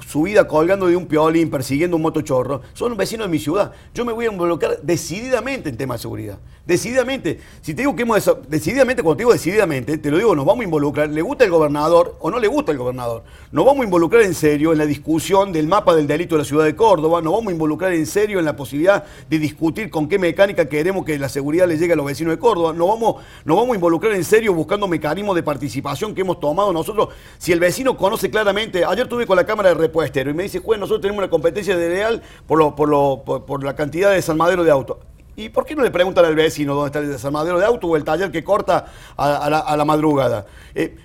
su 0.07 0.23
vida 0.23 0.47
colgando 0.47 0.87
de 0.87 0.95
un 0.95 1.07
piolín, 1.07 1.49
persiguiendo 1.49 1.97
un 1.97 2.03
motochorro, 2.03 2.61
son 2.73 2.95
vecinos 2.97 3.27
de 3.27 3.31
mi 3.31 3.39
ciudad. 3.39 3.71
Yo 3.93 4.05
me 4.05 4.13
voy 4.13 4.25
a 4.25 4.31
involucrar 4.31 4.79
decididamente 4.81 5.69
en 5.69 5.77
temas 5.77 5.99
de 5.99 6.01
seguridad. 6.03 6.39
Decididamente. 6.65 7.41
Si 7.61 7.73
te 7.73 7.81
digo 7.81 7.93
que 7.93 8.03
hemos 8.03 8.31
decididamente, 8.47 9.03
cuando 9.03 9.17
te 9.17 9.21
digo 9.23 9.33
decididamente, 9.33 9.97
te 9.97 10.09
lo 10.09 10.17
digo, 10.17 10.33
nos 10.33 10.45
vamos 10.45 10.61
a 10.61 10.63
involucrar, 10.63 11.09
le 11.09 11.21
gusta 11.21 11.43
el 11.43 11.49
gobernador 11.49 12.15
o 12.21 12.31
no 12.31 12.39
le 12.39 12.47
gusta 12.47 12.71
el 12.71 12.77
gobernador. 12.77 13.23
Nos 13.51 13.65
vamos 13.65 13.81
a 13.81 13.83
involucrar 13.83 14.21
en 14.21 14.33
serio 14.33 14.71
en 14.71 14.77
la 14.77 14.85
discusión 14.85 15.51
del 15.51 15.67
mapa 15.67 15.93
del 15.93 16.07
delito 16.07 16.35
de 16.35 16.39
la 16.39 16.45
ciudad 16.45 16.63
de 16.63 16.73
Córdoba, 16.73 17.21
nos 17.21 17.33
vamos 17.33 17.49
a 17.49 17.51
involucrar 17.51 17.91
en 17.93 18.05
serio 18.05 18.39
en 18.39 18.45
la 18.45 18.55
posibilidad 18.55 19.03
de 19.29 19.39
discutir 19.39 19.89
con 19.89 20.07
qué 20.07 20.17
mecánica 20.17 20.69
queremos 20.69 21.03
que 21.03 21.19
la 21.19 21.27
seguridad 21.27 21.67
le 21.67 21.77
llegue 21.77 21.93
a 21.93 21.95
los 21.97 22.05
vecinos 22.05 22.31
de 22.31 22.39
Córdoba, 22.39 22.71
nos 22.71 22.87
vamos, 22.87 23.15
nos 23.43 23.57
vamos 23.57 23.73
a 23.73 23.75
involucrar 23.75 24.13
en 24.13 24.23
serio 24.23 24.53
buscando 24.53 24.87
mecanismos 24.87 25.35
de 25.35 25.43
participación 25.43 26.15
que 26.15 26.21
hemos 26.21 26.39
tomado 26.39 26.71
nosotros. 26.71 27.09
Si 27.39 27.51
el 27.51 27.59
vecino 27.59 27.97
conoce 27.97 28.29
claramente, 28.29 28.85
ayer 28.85 29.09
tuve 29.09 29.22
con 29.25 29.35
la 29.35 29.45
Cámara 29.45 29.69
de 29.69 29.75
Repuestero 29.75 30.29
y 30.29 30.33
me 30.33 30.43
dice, 30.43 30.59
juez, 30.59 30.79
nosotros 30.79 31.01
tenemos 31.01 31.19
una 31.19 31.29
competencia 31.29 31.77
de 31.77 31.89
leal 31.89 32.21
por, 32.47 33.63
la 33.63 33.75
cantidad 33.75 34.09
de 34.09 34.15
desarmadero 34.15 34.63
de 34.63 34.71
autos. 34.71 34.97
¿Y 35.35 35.49
por 35.49 35.65
qué 35.65 35.75
no 35.75 35.83
le 35.83 35.89
preguntan 35.89 36.25
al 36.25 36.35
vecino 36.35 36.75
dónde 36.75 36.87
está 36.87 36.99
el 36.99 37.09
desarmadero 37.09 37.57
de 37.57 37.65
auto 37.65 37.87
o 37.87 37.95
el 37.95 38.03
taller 38.03 38.31
que 38.31 38.43
corta 38.43 38.85
a, 39.17 39.37
a 39.37 39.49
la, 39.49 39.59
a 39.59 39.77
la 39.77 39.85
madrugada? 39.85 40.45
Eh, 40.75 40.95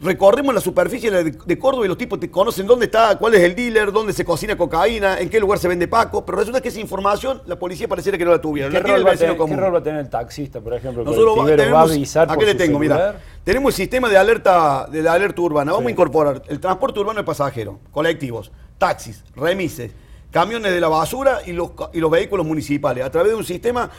recorremos 0.00 0.54
la 0.54 0.60
superficie 0.60 1.10
de, 1.10 1.58
Córdoba 1.58 1.84
y 1.84 1.88
los 1.88 1.98
tipos 1.98 2.20
te 2.20 2.30
conocen 2.30 2.66
dónde 2.66 2.84
está, 2.86 3.18
cuál 3.18 3.34
es 3.34 3.42
el 3.42 3.54
dealer, 3.54 3.90
dónde 3.90 4.12
se 4.12 4.24
cocina 4.24 4.56
cocaína, 4.56 5.18
en 5.18 5.28
qué 5.28 5.40
lugar 5.40 5.58
se 5.58 5.66
vende 5.66 5.88
Paco, 5.88 6.24
pero 6.24 6.38
resulta 6.38 6.60
que 6.60 6.68
esa 6.68 6.78
información 6.80 7.42
la 7.46 7.58
policía 7.58 7.88
pareciera 7.88 8.16
que 8.16 8.24
no 8.24 8.30
la 8.30 8.40
tuviera. 8.40 8.68
¿Qué 8.68 8.74
La 8.74 8.80
rol, 8.80 8.90
el 9.00 9.06
va 9.06 9.16
tener, 9.16 9.36
qué 9.36 9.56
rol 9.56 9.74
va 9.74 9.78
a 9.78 9.82
tener 9.82 10.00
el 10.00 10.08
taxista, 10.08 10.60
por 10.60 10.74
ejemplo? 10.74 11.02
El 11.02 11.06
Nosotros 11.08 11.32
va- 11.32 11.36
colectivero 11.42 11.74
va 11.74 11.80
a 11.80 11.84
tenemos, 11.84 11.96
avisar 11.96 12.24
¿a 12.24 12.34
por 12.34 12.38
qué 12.38 12.46
le 12.46 12.54
tengo? 12.54 12.78
Mira, 12.78 13.20
tenemos 13.42 13.72
el 13.74 13.76
sistema 13.76 14.08
de 14.08 14.16
alerta, 14.16 14.86
de 14.90 15.02
la 15.02 15.12
alerta 15.14 15.40
urbana. 15.42 15.72
Vamos 15.72 15.84
Sí. 15.84 15.88
a 15.88 15.92
incorporar 15.92 16.42
el 16.48 16.60
transporte 16.60 17.00
urbano 17.00 17.18
de 17.18 17.24
pasajeros, 17.24 17.76
colectivos, 17.90 18.52
taxis, 18.78 19.24
remises, 19.34 19.90
camiones 20.30 20.72
de 20.72 20.80
la 20.80 20.88
basura 20.88 21.40
y 21.46 21.52
los, 21.52 21.70
y 21.92 22.00
los 22.00 22.10
vehículos 22.10 22.46
municipales 22.46 23.04
a 23.04 23.10
través 23.10 23.32
de 23.32 23.36
un 23.38 23.44
sistema 23.44 23.90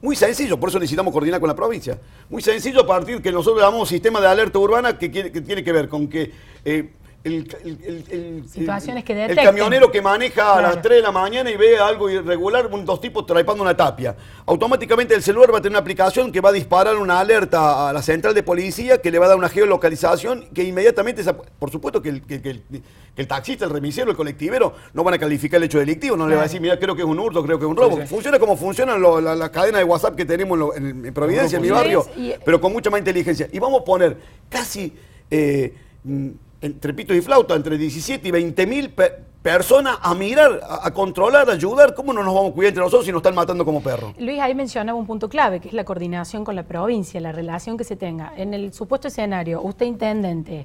muy 0.00 0.16
sencillo, 0.16 0.58
por 0.58 0.68
eso 0.68 0.78
necesitamos 0.78 1.12
coordinar 1.12 1.40
con 1.40 1.48
la 1.48 1.56
provincia. 1.56 1.98
Muy 2.30 2.42
sencillo 2.42 2.80
a 2.80 2.86
partir 2.86 3.20
que 3.20 3.32
nosotros 3.32 3.62
llamamos 3.62 3.88
sistema 3.88 4.20
de 4.20 4.28
alerta 4.28 4.58
urbana 4.58 4.98
que, 4.98 5.08
tiene 5.08 5.62
que 5.62 5.72
ver 5.72 5.88
con 5.88 6.08
que 6.08 6.30
eh, 6.64 6.92
el, 7.24 7.48
el- 7.64 8.04
el- 8.10 8.48
Situaciones 8.48 9.04
que 9.04 9.12
el 9.12 9.36
camionero 9.36 9.92
que 9.92 10.02
maneja 10.02 10.56
a 10.56 10.62
las 10.62 10.82
3 10.82 10.96
de 10.98 11.02
la 11.02 11.12
mañana 11.12 11.50
y 11.50 11.56
ve 11.56 11.78
algo 11.78 12.10
irregular, 12.10 12.66
un- 12.66 12.84
dos 12.84 13.00
tipos 13.00 13.24
trepando 13.26 13.62
una 13.62 13.76
tapia. 13.76 14.16
Automáticamente 14.44 15.14
el 15.14 15.22
celular 15.22 15.54
va 15.54 15.58
a 15.58 15.60
tener 15.62 15.72
una 15.72 15.78
aplicación 15.78 16.32
que 16.32 16.40
va 16.40 16.48
a 16.48 16.52
disparar 16.52 16.96
una 16.96 17.20
alerta 17.20 17.88
a 17.88 17.92
la 17.92 18.02
central 18.02 18.34
de 18.34 18.42
policía 18.42 19.00
que 19.00 19.10
le 19.12 19.18
va 19.20 19.26
a 19.26 19.28
dar 19.28 19.38
una 19.38 19.48
geolocalización 19.48 20.46
que 20.52 20.64
inmediatamente, 20.64 21.22
por 21.58 21.70
supuesto 21.70 22.02
que 22.02 22.08
el, 22.08 22.22
que- 22.22 22.42
que 22.42 22.50
el- 22.50 22.62
que 23.14 23.22
el 23.22 23.28
taxista, 23.28 23.66
el 23.66 23.70
remisero, 23.70 24.10
el 24.10 24.16
colectivero 24.16 24.74
no 24.94 25.04
van 25.04 25.14
a 25.14 25.18
calificar 25.18 25.58
el 25.58 25.64
hecho 25.64 25.78
delictivo, 25.78 26.16
no 26.16 26.26
le 26.26 26.34
va 26.34 26.40
a 26.40 26.44
decir, 26.44 26.60
mira, 26.60 26.78
creo 26.78 26.96
que 26.96 27.02
es 27.02 27.08
un 27.08 27.18
hurto, 27.20 27.44
creo 27.44 27.58
que 27.58 27.64
es 27.66 27.70
un 27.70 27.76
robo. 27.76 27.96
Sí, 27.96 28.02
sí. 28.02 28.08
Funciona 28.08 28.38
como 28.38 28.56
funcionan 28.56 29.00
lo- 29.00 29.20
la, 29.20 29.36
la 29.36 29.50
cadena 29.52 29.78
de 29.78 29.84
WhatsApp 29.84 30.16
que 30.16 30.24
tenemos 30.24 30.54
en, 30.56 30.58
lo- 30.60 30.74
en- 30.74 31.06
en 31.06 31.14
Providencia, 31.14 31.56
en 31.56 31.62
mi 31.62 31.70
barrio, 31.70 32.04
Y- 32.16 32.32
pero 32.44 32.60
con 32.60 32.72
mucha 32.72 32.90
más 32.90 32.98
inteligencia. 32.98 33.48
Y 33.52 33.58
vamos 33.60 33.82
a 33.82 33.84
poner 33.84 34.16
casi, 34.48 34.92
eh, 35.30 35.74
entre 36.62 36.94
pitos 36.94 37.16
y 37.16 37.20
flauta, 37.20 37.54
entre 37.54 37.76
17 37.76 38.26
y 38.26 38.30
20 38.30 38.66
mil 38.66 38.90
pe- 38.90 39.12
personas 39.42 39.98
a 40.00 40.14
mirar, 40.14 40.60
a, 40.62 40.86
a 40.86 40.94
controlar, 40.94 41.50
a 41.50 41.52
ayudar. 41.54 41.94
¿Cómo 41.94 42.12
no 42.12 42.22
nos 42.22 42.32
vamos 42.34 42.52
a 42.52 42.54
cuidar 42.54 42.68
entre 42.70 42.84
nosotros 42.84 43.04
si 43.04 43.10
nos 43.12 43.18
están 43.18 43.34
matando 43.34 43.64
como 43.64 43.82
perros? 43.82 44.14
Luis 44.18 44.40
ahí 44.40 44.54
mencionaba 44.54 44.96
un 44.98 45.06
punto 45.06 45.28
clave, 45.28 45.58
que 45.60 45.68
es 45.68 45.74
la 45.74 45.84
coordinación 45.84 46.44
con 46.44 46.54
la 46.54 46.62
provincia, 46.62 47.20
la 47.20 47.32
relación 47.32 47.76
que 47.76 47.84
se 47.84 47.96
tenga. 47.96 48.32
En 48.36 48.54
el 48.54 48.72
supuesto 48.72 49.08
escenario, 49.08 49.60
usted 49.62 49.86
intendente, 49.86 50.64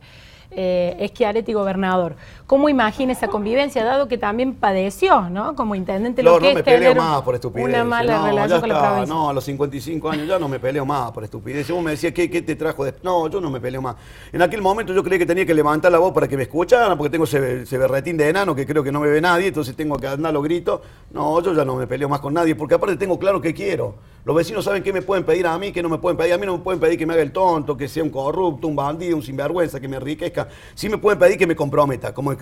eh, 0.52 1.10
Schiaretti 1.10 1.54
gobernador, 1.54 2.16
¿cómo 2.46 2.70
imagina 2.70 3.12
esa 3.12 3.28
convivencia, 3.28 3.84
dado 3.84 4.08
que 4.08 4.18
también 4.18 4.56
padeció, 4.56 5.30
¿no? 5.30 5.56
Como 5.56 5.76
intendente 5.76 6.24
lo 6.24 6.32
Flor, 6.32 6.42
que 6.42 6.46
no 6.46 6.50
es 6.50 6.56
me 6.56 6.64
peleo 6.64 6.80
tener 6.80 6.98
más 6.98 7.22
por 7.22 7.36
estupidez. 7.36 7.68
una 7.68 7.84
mala 7.84 8.18
no, 8.18 8.28
relación 8.28 8.60
con 8.60 8.70
la 8.70 8.76
está, 8.76 8.88
provincia? 8.90 9.14
No, 9.14 9.30
a 9.30 9.34
los 9.34 9.44
55 9.44 10.10
años 10.10 10.28
ya 10.28 10.40
no 10.40 10.48
me 10.48 10.60
peleo 10.60 10.86
más 10.86 11.12
por 11.12 11.24
estupidez. 11.24 11.70
Vos 11.70 11.84
me 11.84 11.92
decías, 11.92 12.14
¿qué, 12.14 12.30
qué 12.30 12.42
te 12.42 12.56
trajo 12.56 12.86
de.? 12.86 12.94
No, 13.04 13.28
yo 13.28 13.42
no 13.42 13.50
me 13.50 13.60
peleo 13.60 13.82
más. 13.82 13.96
En 14.32 14.42
aquel 14.42 14.62
momento 14.62 14.94
yo 14.94 15.04
creí 15.04 15.20
que 15.20 15.26
tenía 15.26 15.46
que 15.46 15.54
levantar 15.54 15.92
la 15.92 16.00
voz 16.00 16.14
para 16.14 16.28
que 16.28 16.38
me 16.38 16.44
escucharan, 16.44 16.98
porque 16.98 17.10
tengo 17.10 17.26
ese, 17.26 17.64
ese 17.64 17.78
berretín 17.78 18.18
de 18.18 18.30
enano 18.30 18.56
que 18.56 18.66
creo 18.66 18.84
que 18.84 18.92
no 18.92 19.00
me 19.00 19.10
ve 19.10 19.22
nadie, 19.22 19.48
entonces 19.48 19.76
tengo 19.76 19.98
que 19.98 20.08
andar 20.08 20.34
los 20.34 20.44
gritos. 20.44 20.82
No, 21.12 21.42
yo 21.42 21.54
ya 21.54 21.66
no 21.66 21.76
me 21.76 21.88
peleo 21.88 22.10
más 22.10 22.20
con 22.20 22.34
nadie, 22.34 22.56
porque 22.56 22.76
aparte 22.76 22.96
tengo 22.96 23.20
claro 23.20 23.42
que 23.42 23.54
quiero. 23.54 23.96
Los 24.28 24.36
vecinos 24.36 24.66
saben 24.66 24.84
qué 24.84 24.92
me 24.92 25.02
pueden 25.02 25.24
pedir 25.24 25.48
a 25.48 25.58
mí, 25.58 25.72
qué 25.72 25.82
no 25.82 25.88
me 25.88 26.00
pueden 26.00 26.18
pedir. 26.18 26.34
A 26.34 26.38
mí 26.38 26.46
no 26.46 26.58
me 26.58 26.62
pueden 26.62 26.82
pedir 26.82 27.00
que 27.00 27.06
me 27.06 27.14
haga 27.14 27.22
el 27.22 27.32
tonto, 27.32 27.78
que 27.78 27.88
sea 27.88 28.04
un 28.04 28.10
corrupto, 28.10 28.68
un 28.68 28.76
bandido, 28.76 29.16
un 29.16 29.24
sinvergüenza, 29.24 29.80
que 29.80 29.88
me 29.88 29.96
enriquezca. 29.96 30.50
Sí 30.76 30.90
me 30.90 30.98
pueden 30.98 31.18
pedir 31.18 31.38
que 31.38 31.48
me 31.48 31.56
comprometa, 31.56 32.14
como, 32.14 32.36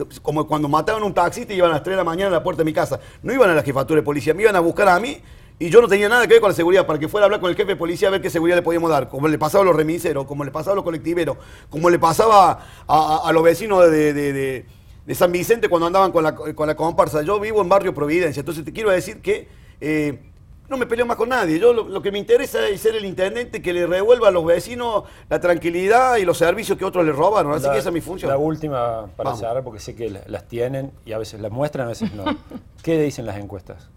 cuando 0.48 0.68
mataban 0.68 1.04
a 1.04 1.06
un 1.06 1.14
taxista 1.14 1.54
y 1.54 1.58
iban 1.58 1.70
a 1.70 1.74
las 1.76 1.84
3 1.84 1.94
de 1.94 1.98
la 1.98 2.04
mañana 2.04 2.30
a 2.30 2.32
la 2.40 2.44
puerta 2.44 2.64
de 2.64 2.66
mi 2.66 2.74
casa. 2.74 3.00
No 3.22 3.32
iban 3.32 3.52
a 3.52 3.54
la 3.54 3.62
jefatura 3.62 4.00
de 4.00 4.04
policía, 4.04 4.34
me 4.34 4.42
iban 4.42 4.56
a 4.56 4.62
buscar 4.62 4.90
a 4.90 5.00
mí 5.00 5.20
y 5.60 5.70
yo 5.70 5.80
no 5.80 5.88
tenía 5.88 6.10
nada 6.10 6.24
que 6.24 6.34
ver 6.34 6.42
con 6.42 6.50
la 6.50 6.56
seguridad 6.56 6.88
para 6.88 6.98
que 6.98 7.08
fuera 7.08 7.26
a 7.26 7.28
hablar 7.28 7.40
con 7.40 7.52
el 7.52 7.56
jefe 7.56 7.70
de 7.70 7.76
policía 7.76 8.08
a 8.08 8.12
ver 8.12 8.22
qué 8.22 8.32
seguridad 8.32 8.56
le 8.56 8.64
podíamos 8.64 8.90
dar, 8.90 9.08
como 9.08 9.28
le 9.28 9.38
pasaba 9.38 9.62
a 9.62 9.66
los 9.66 9.76
remiseros, 9.76 10.26
como 10.26 10.44
le 10.44 10.50
pasaba 10.50 10.72
a 10.72 10.76
los 10.78 10.84
colectiveros, 10.84 11.38
como 11.70 11.92
le 11.92 12.00
pasaba 12.00 12.66
a, 12.88 13.32
los 13.32 13.44
vecinos 13.44 13.92
de 13.92 14.66
San 15.14 15.32
Vicente 15.32 15.70
cuando 15.70 15.86
andaban 15.86 16.12
con 16.12 16.24
la, 16.24 16.34
con 16.34 16.66
la 16.66 16.76
comparsa. 16.76 17.22
Yo 17.22 17.40
vivo 17.40 17.62
en 17.62 17.70
barrio 17.70 17.94
Providencia, 17.94 18.40
entonces 18.40 18.66
te 18.66 18.74
quiero 18.74 18.90
decir 18.90 19.22
que 19.22 19.48
eh, 19.80 20.34
no 20.70 20.78
me 20.78 20.86
peleo 20.86 21.06
más 21.06 21.18
con 21.18 21.30
nadie. 21.30 21.60
Yo 21.60 21.74
lo, 21.74 21.88
lo 21.88 22.02
que 22.02 22.12
me 22.12 22.18
interesa 22.20 22.68
es 22.68 22.82
ser 22.82 22.96
el 22.96 23.06
intendente 23.06 23.62
que 23.62 23.72
le 23.74 23.86
revuelva 23.86 24.30
a 24.30 24.32
los 24.32 24.46
vecinos 24.46 25.04
la 25.30 25.40
tranquilidad 25.40 26.18
y 26.18 26.26
los 26.26 26.38
servicios 26.38 26.78
que 26.78 26.86
otros 26.86 27.06
le 27.06 27.12
robaron. 27.12 27.54
Así 27.54 27.66
La- 27.68 27.74
que 27.74 27.80
esa 27.80 27.90
es 27.90 27.94
mi 27.94 28.02
función. 28.02 28.30
La 28.30 28.38
última 28.38 29.08
para 29.16 29.30
Vamos. 29.30 29.40
cerrar, 29.40 29.64
porque 29.64 29.80
sé 29.80 29.96
que 29.96 30.10
la- 30.10 30.22
las 30.28 30.48
tienen 30.48 30.92
y 31.06 31.12
a 31.14 31.18
veces 31.18 31.40
las 31.42 31.52
muestran, 31.52 31.86
a 31.88 31.90
veces 31.90 32.12
no. 32.14 32.26
¿Qué 32.84 33.00
dicen 33.02 33.26
las 33.26 33.38
encuestas? 33.38 33.90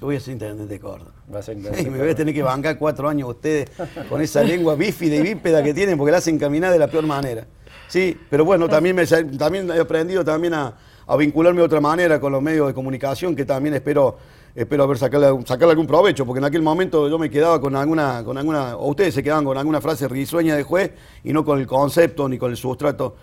Yo 0.00 0.06
voy 0.06 0.16
a 0.16 0.20
ser 0.20 0.32
intendente 0.34 0.66
de 0.72 0.78
Córdoba. 0.80 1.12
Va 1.34 1.38
a 1.38 1.42
ser 1.42 1.56
Y 1.80 1.90
me 1.90 1.98
voy 1.98 2.10
a 2.10 2.14
tener 2.14 2.34
que 2.34 2.42
bancar 2.42 2.78
cuatro 2.78 3.08
años 3.08 3.28
ustedes 3.30 3.70
con 4.08 4.20
esa 4.20 4.42
lengua 4.42 4.74
bífida 4.74 5.16
y 5.16 5.22
bípeda 5.22 5.62
que 5.62 5.72
tienen 5.74 5.96
porque 5.96 6.12
la 6.12 6.18
hacen 6.18 6.38
caminar 6.38 6.72
de 6.72 6.78
la 6.78 6.86
peor 6.88 7.06
manera. 7.06 7.46
Sí, 7.88 8.18
pero 8.28 8.44
bueno, 8.44 8.68
también, 8.68 8.96
me, 8.96 9.06
también 9.06 9.70
he 9.70 9.78
aprendido 9.80 10.24
también 10.24 10.54
a, 10.54 10.74
a 11.06 11.16
vincularme 11.16 11.60
de 11.60 11.66
otra 11.66 11.80
manera 11.80 12.20
con 12.20 12.32
los 12.32 12.42
medios 12.42 12.66
de 12.66 12.74
comunicación 12.74 13.34
que 13.36 13.44
también 13.44 13.74
espero, 13.76 14.18
espero 14.56 14.84
haber 14.84 14.96
sacarle, 14.98 15.28
sacarle 15.44 15.72
algún 15.72 15.86
provecho, 15.86 16.24
porque 16.24 16.38
en 16.38 16.46
aquel 16.46 16.62
momento 16.62 17.08
yo 17.08 17.18
me 17.18 17.28
quedaba 17.30 17.60
con 17.60 17.76
alguna, 17.76 18.24
con 18.24 18.38
alguna, 18.38 18.76
o 18.76 18.88
ustedes 18.88 19.14
se 19.14 19.22
quedaban 19.22 19.44
con 19.44 19.56
alguna 19.58 19.80
frase 19.80 20.08
risueña 20.08 20.56
de 20.56 20.62
juez 20.62 20.92
y 21.22 21.32
no 21.32 21.44
con 21.44 21.60
el 21.60 21.66
concepto 21.66 22.28
ni 22.28 22.38
con 22.38 22.50
el 22.50 22.56
sustrato. 22.56 23.14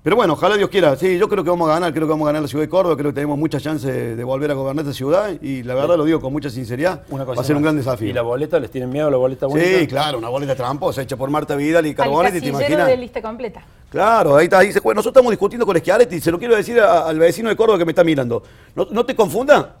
Pero 0.00 0.14
bueno, 0.14 0.34
ojalá 0.34 0.56
Dios 0.56 0.70
quiera. 0.70 0.94
Sí, 0.96 1.18
yo 1.18 1.28
creo 1.28 1.42
que 1.42 1.50
vamos 1.50 1.68
a 1.68 1.74
ganar, 1.74 1.92
creo 1.92 2.06
que 2.06 2.12
vamos 2.12 2.24
a 2.24 2.28
ganar 2.28 2.42
la 2.42 2.48
ciudad 2.48 2.62
de 2.64 2.68
Córdoba, 2.68 2.96
creo 2.96 3.10
que 3.10 3.16
tenemos 3.16 3.36
muchas 3.36 3.62
chances 3.62 4.16
de, 4.16 4.24
volver 4.24 4.50
a 4.50 4.54
gobernar 4.54 4.84
esta 4.84 4.94
ciudad 4.94 5.32
y 5.42 5.64
la 5.64 5.74
verdad 5.74 5.98
lo 5.98 6.04
digo 6.04 6.20
con 6.20 6.32
mucha 6.32 6.48
sinceridad, 6.48 7.02
Una 7.10 7.24
va 7.24 7.34
a 7.34 7.44
ser 7.44 7.56
un 7.56 7.62
gran 7.62 7.76
desafío. 7.76 8.08
¿Y 8.08 8.12
la 8.12 8.22
boleta? 8.22 8.58
¿Les 8.58 8.70
tienen 8.70 8.90
miedo 8.90 9.08
a 9.08 9.10
la 9.10 9.16
boleta 9.16 9.46
única? 9.48 9.66
Sí, 9.66 9.86
claro, 9.88 10.18
una 10.18 10.28
boleta 10.28 10.54
tramposa 10.54 11.02
hecha 11.02 11.16
por 11.16 11.28
Marta 11.30 11.56
Vidal 11.56 11.84
y 11.84 11.94
Carbonetti, 11.94 12.40
¿te 12.40 12.48
imaginas? 12.48 12.86
de 12.86 12.96
lista 12.96 13.20
completa. 13.20 13.62
Claro, 13.90 14.36
ahí 14.36 14.44
está, 14.44 14.60
ahí 14.60 14.72
se 14.72 14.80
juega. 14.80 14.94
Nosotros 14.96 15.20
estamos 15.20 15.32
discutiendo 15.32 15.66
con 15.66 15.76
Schiaretti, 15.76 16.20
se 16.20 16.30
lo 16.30 16.38
quiero 16.38 16.54
decir 16.54 16.78
a- 16.80 17.06
al 17.08 17.18
vecino 17.18 17.48
de 17.48 17.56
Córdoba 17.56 17.78
que 17.78 17.84
me 17.84 17.92
está 17.92 18.04
mirando. 18.04 18.42
No, 18.76 18.86
no 18.90 19.04
te 19.04 19.16
confunda. 19.16 19.77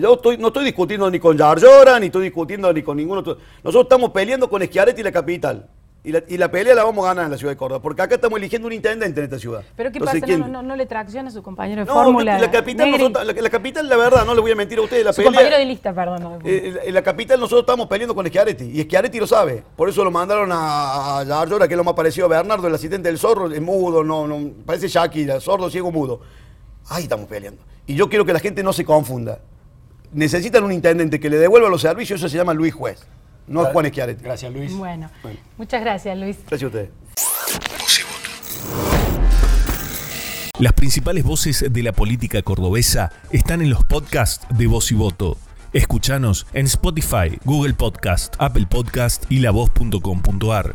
Yo 0.00 0.14
estoy, 0.14 0.36
no 0.38 0.48
estoy 0.48 0.64
discutiendo 0.64 1.10
ni 1.10 1.18
con 1.18 1.36
Yarlora, 1.36 1.98
ni 1.98 2.06
estoy 2.06 2.24
discutiendo 2.24 2.72
ni 2.72 2.82
con 2.82 2.96
ninguno 2.96 3.20
otro. 3.20 3.36
Nosotros 3.64 3.84
estamos 3.84 4.10
peleando 4.10 4.48
con 4.48 4.62
Schiaretti 4.62 5.00
y 5.00 5.04
la 5.04 5.12
capital. 5.12 5.66
Y 6.04 6.12
la, 6.12 6.22
y 6.28 6.36
la 6.38 6.48
pelea 6.50 6.74
la 6.76 6.84
vamos 6.84 7.04
a 7.04 7.08
ganar 7.08 7.24
en 7.24 7.32
la 7.32 7.36
ciudad 7.36 7.52
de 7.52 7.56
Córdoba, 7.56 7.82
porque 7.82 8.00
acá 8.00 8.14
estamos 8.14 8.38
eligiendo 8.38 8.68
un 8.68 8.72
intendente 8.72 9.18
en 9.20 9.24
esta 9.24 9.38
ciudad. 9.38 9.62
Pero 9.76 9.90
¿qué 9.90 9.98
Entonces, 9.98 10.20
pasa? 10.20 10.26
¿quién? 10.26 10.40
No, 10.40 10.46
no, 10.48 10.62
no 10.62 10.76
le 10.76 10.86
tracciona 10.86 11.28
a 11.28 11.32
su 11.32 11.42
compañero 11.42 11.82
de 11.82 11.86
No, 11.88 11.92
fórmula. 11.92 12.38
la 12.38 12.50
capital, 12.50 12.90
nosotros- 12.92 13.26
la, 13.26 13.32
la 13.42 13.50
capital, 13.50 13.88
la 13.88 13.96
verdad, 13.96 14.24
no 14.24 14.32
le 14.34 14.40
voy 14.40 14.52
a 14.52 14.54
mentir 14.54 14.78
a 14.78 14.82
ustedes, 14.82 15.04
la 15.04 15.12
su 15.12 15.16
pelea... 15.16 15.32
compañero 15.32 15.58
de 15.58 15.64
lista, 15.66 15.92
perdón. 15.92 16.22
no, 16.22 16.38
Eh, 16.44 16.80
En 16.86 16.94
la 16.94 17.02
capital 17.02 17.40
nosotros 17.40 17.62
estamos 17.62 17.88
peleando 17.88 18.14
con 18.14 18.24
Schiaretti 18.26 18.64
y 18.64 18.82
Schiaretti 18.84 19.18
lo 19.18 19.26
sabe. 19.26 19.62
Por 19.76 19.88
eso 19.88 20.04
lo 20.04 20.10
mandaron 20.12 20.50
a, 20.52 21.18
a 21.18 21.24
Yarlora, 21.24 21.66
que 21.66 21.74
es 21.74 21.78
lo 21.78 21.84
más 21.84 21.94
parecido 21.94 22.26
a 22.26 22.28
Bernardo, 22.30 22.68
el 22.68 22.74
asistente 22.74 23.08
del 23.08 23.18
zorro, 23.18 23.50
es 23.50 23.60
mudo, 23.60 24.04
no, 24.04 24.26
no, 24.28 24.50
parece 24.64 24.86
Shakira, 24.88 25.40
sordo, 25.40 25.68
ciego, 25.68 25.90
mudo. 25.90 26.20
Ahí 26.90 27.02
estamos 27.02 27.26
peleando. 27.26 27.60
Y 27.86 27.96
yo 27.96 28.08
quiero 28.08 28.24
que 28.24 28.32
la 28.32 28.38
gente 28.40 28.62
no 28.62 28.72
se 28.72 28.84
confunda. 28.84 29.40
Necesitan 30.12 30.64
un 30.64 30.72
intendente 30.72 31.20
que 31.20 31.28
le 31.30 31.36
devuelva 31.38 31.68
los 31.68 31.82
servicios, 31.82 32.20
eso 32.20 32.28
se 32.28 32.36
llama 32.36 32.54
Luis 32.54 32.72
Juez, 32.74 33.00
no 33.46 33.62
es 33.66 33.72
Juan 33.72 33.86
Schiaretti. 33.86 34.22
Gracias, 34.24 34.52
Luis. 34.52 34.74
Bueno, 34.76 35.10
Bueno. 35.22 35.38
muchas 35.58 35.80
gracias, 35.82 36.16
Luis. 36.18 36.36
Gracias 36.48 36.62
a 36.62 36.66
ustedes. 36.66 36.90
Las 40.58 40.72
principales 40.72 41.22
voces 41.24 41.64
de 41.70 41.82
la 41.82 41.92
política 41.92 42.42
cordobesa 42.42 43.12
están 43.30 43.62
en 43.62 43.70
los 43.70 43.84
podcasts 43.84 44.44
de 44.56 44.66
Voz 44.66 44.90
y 44.90 44.94
Voto. 44.96 45.36
Escuchanos 45.72 46.46
en 46.52 46.66
Spotify, 46.66 47.38
Google 47.44 47.74
Podcast, 47.74 48.34
Apple 48.38 48.66
Podcast 48.68 49.24
y 49.30 49.38
lavoz.com.ar. 49.40 50.74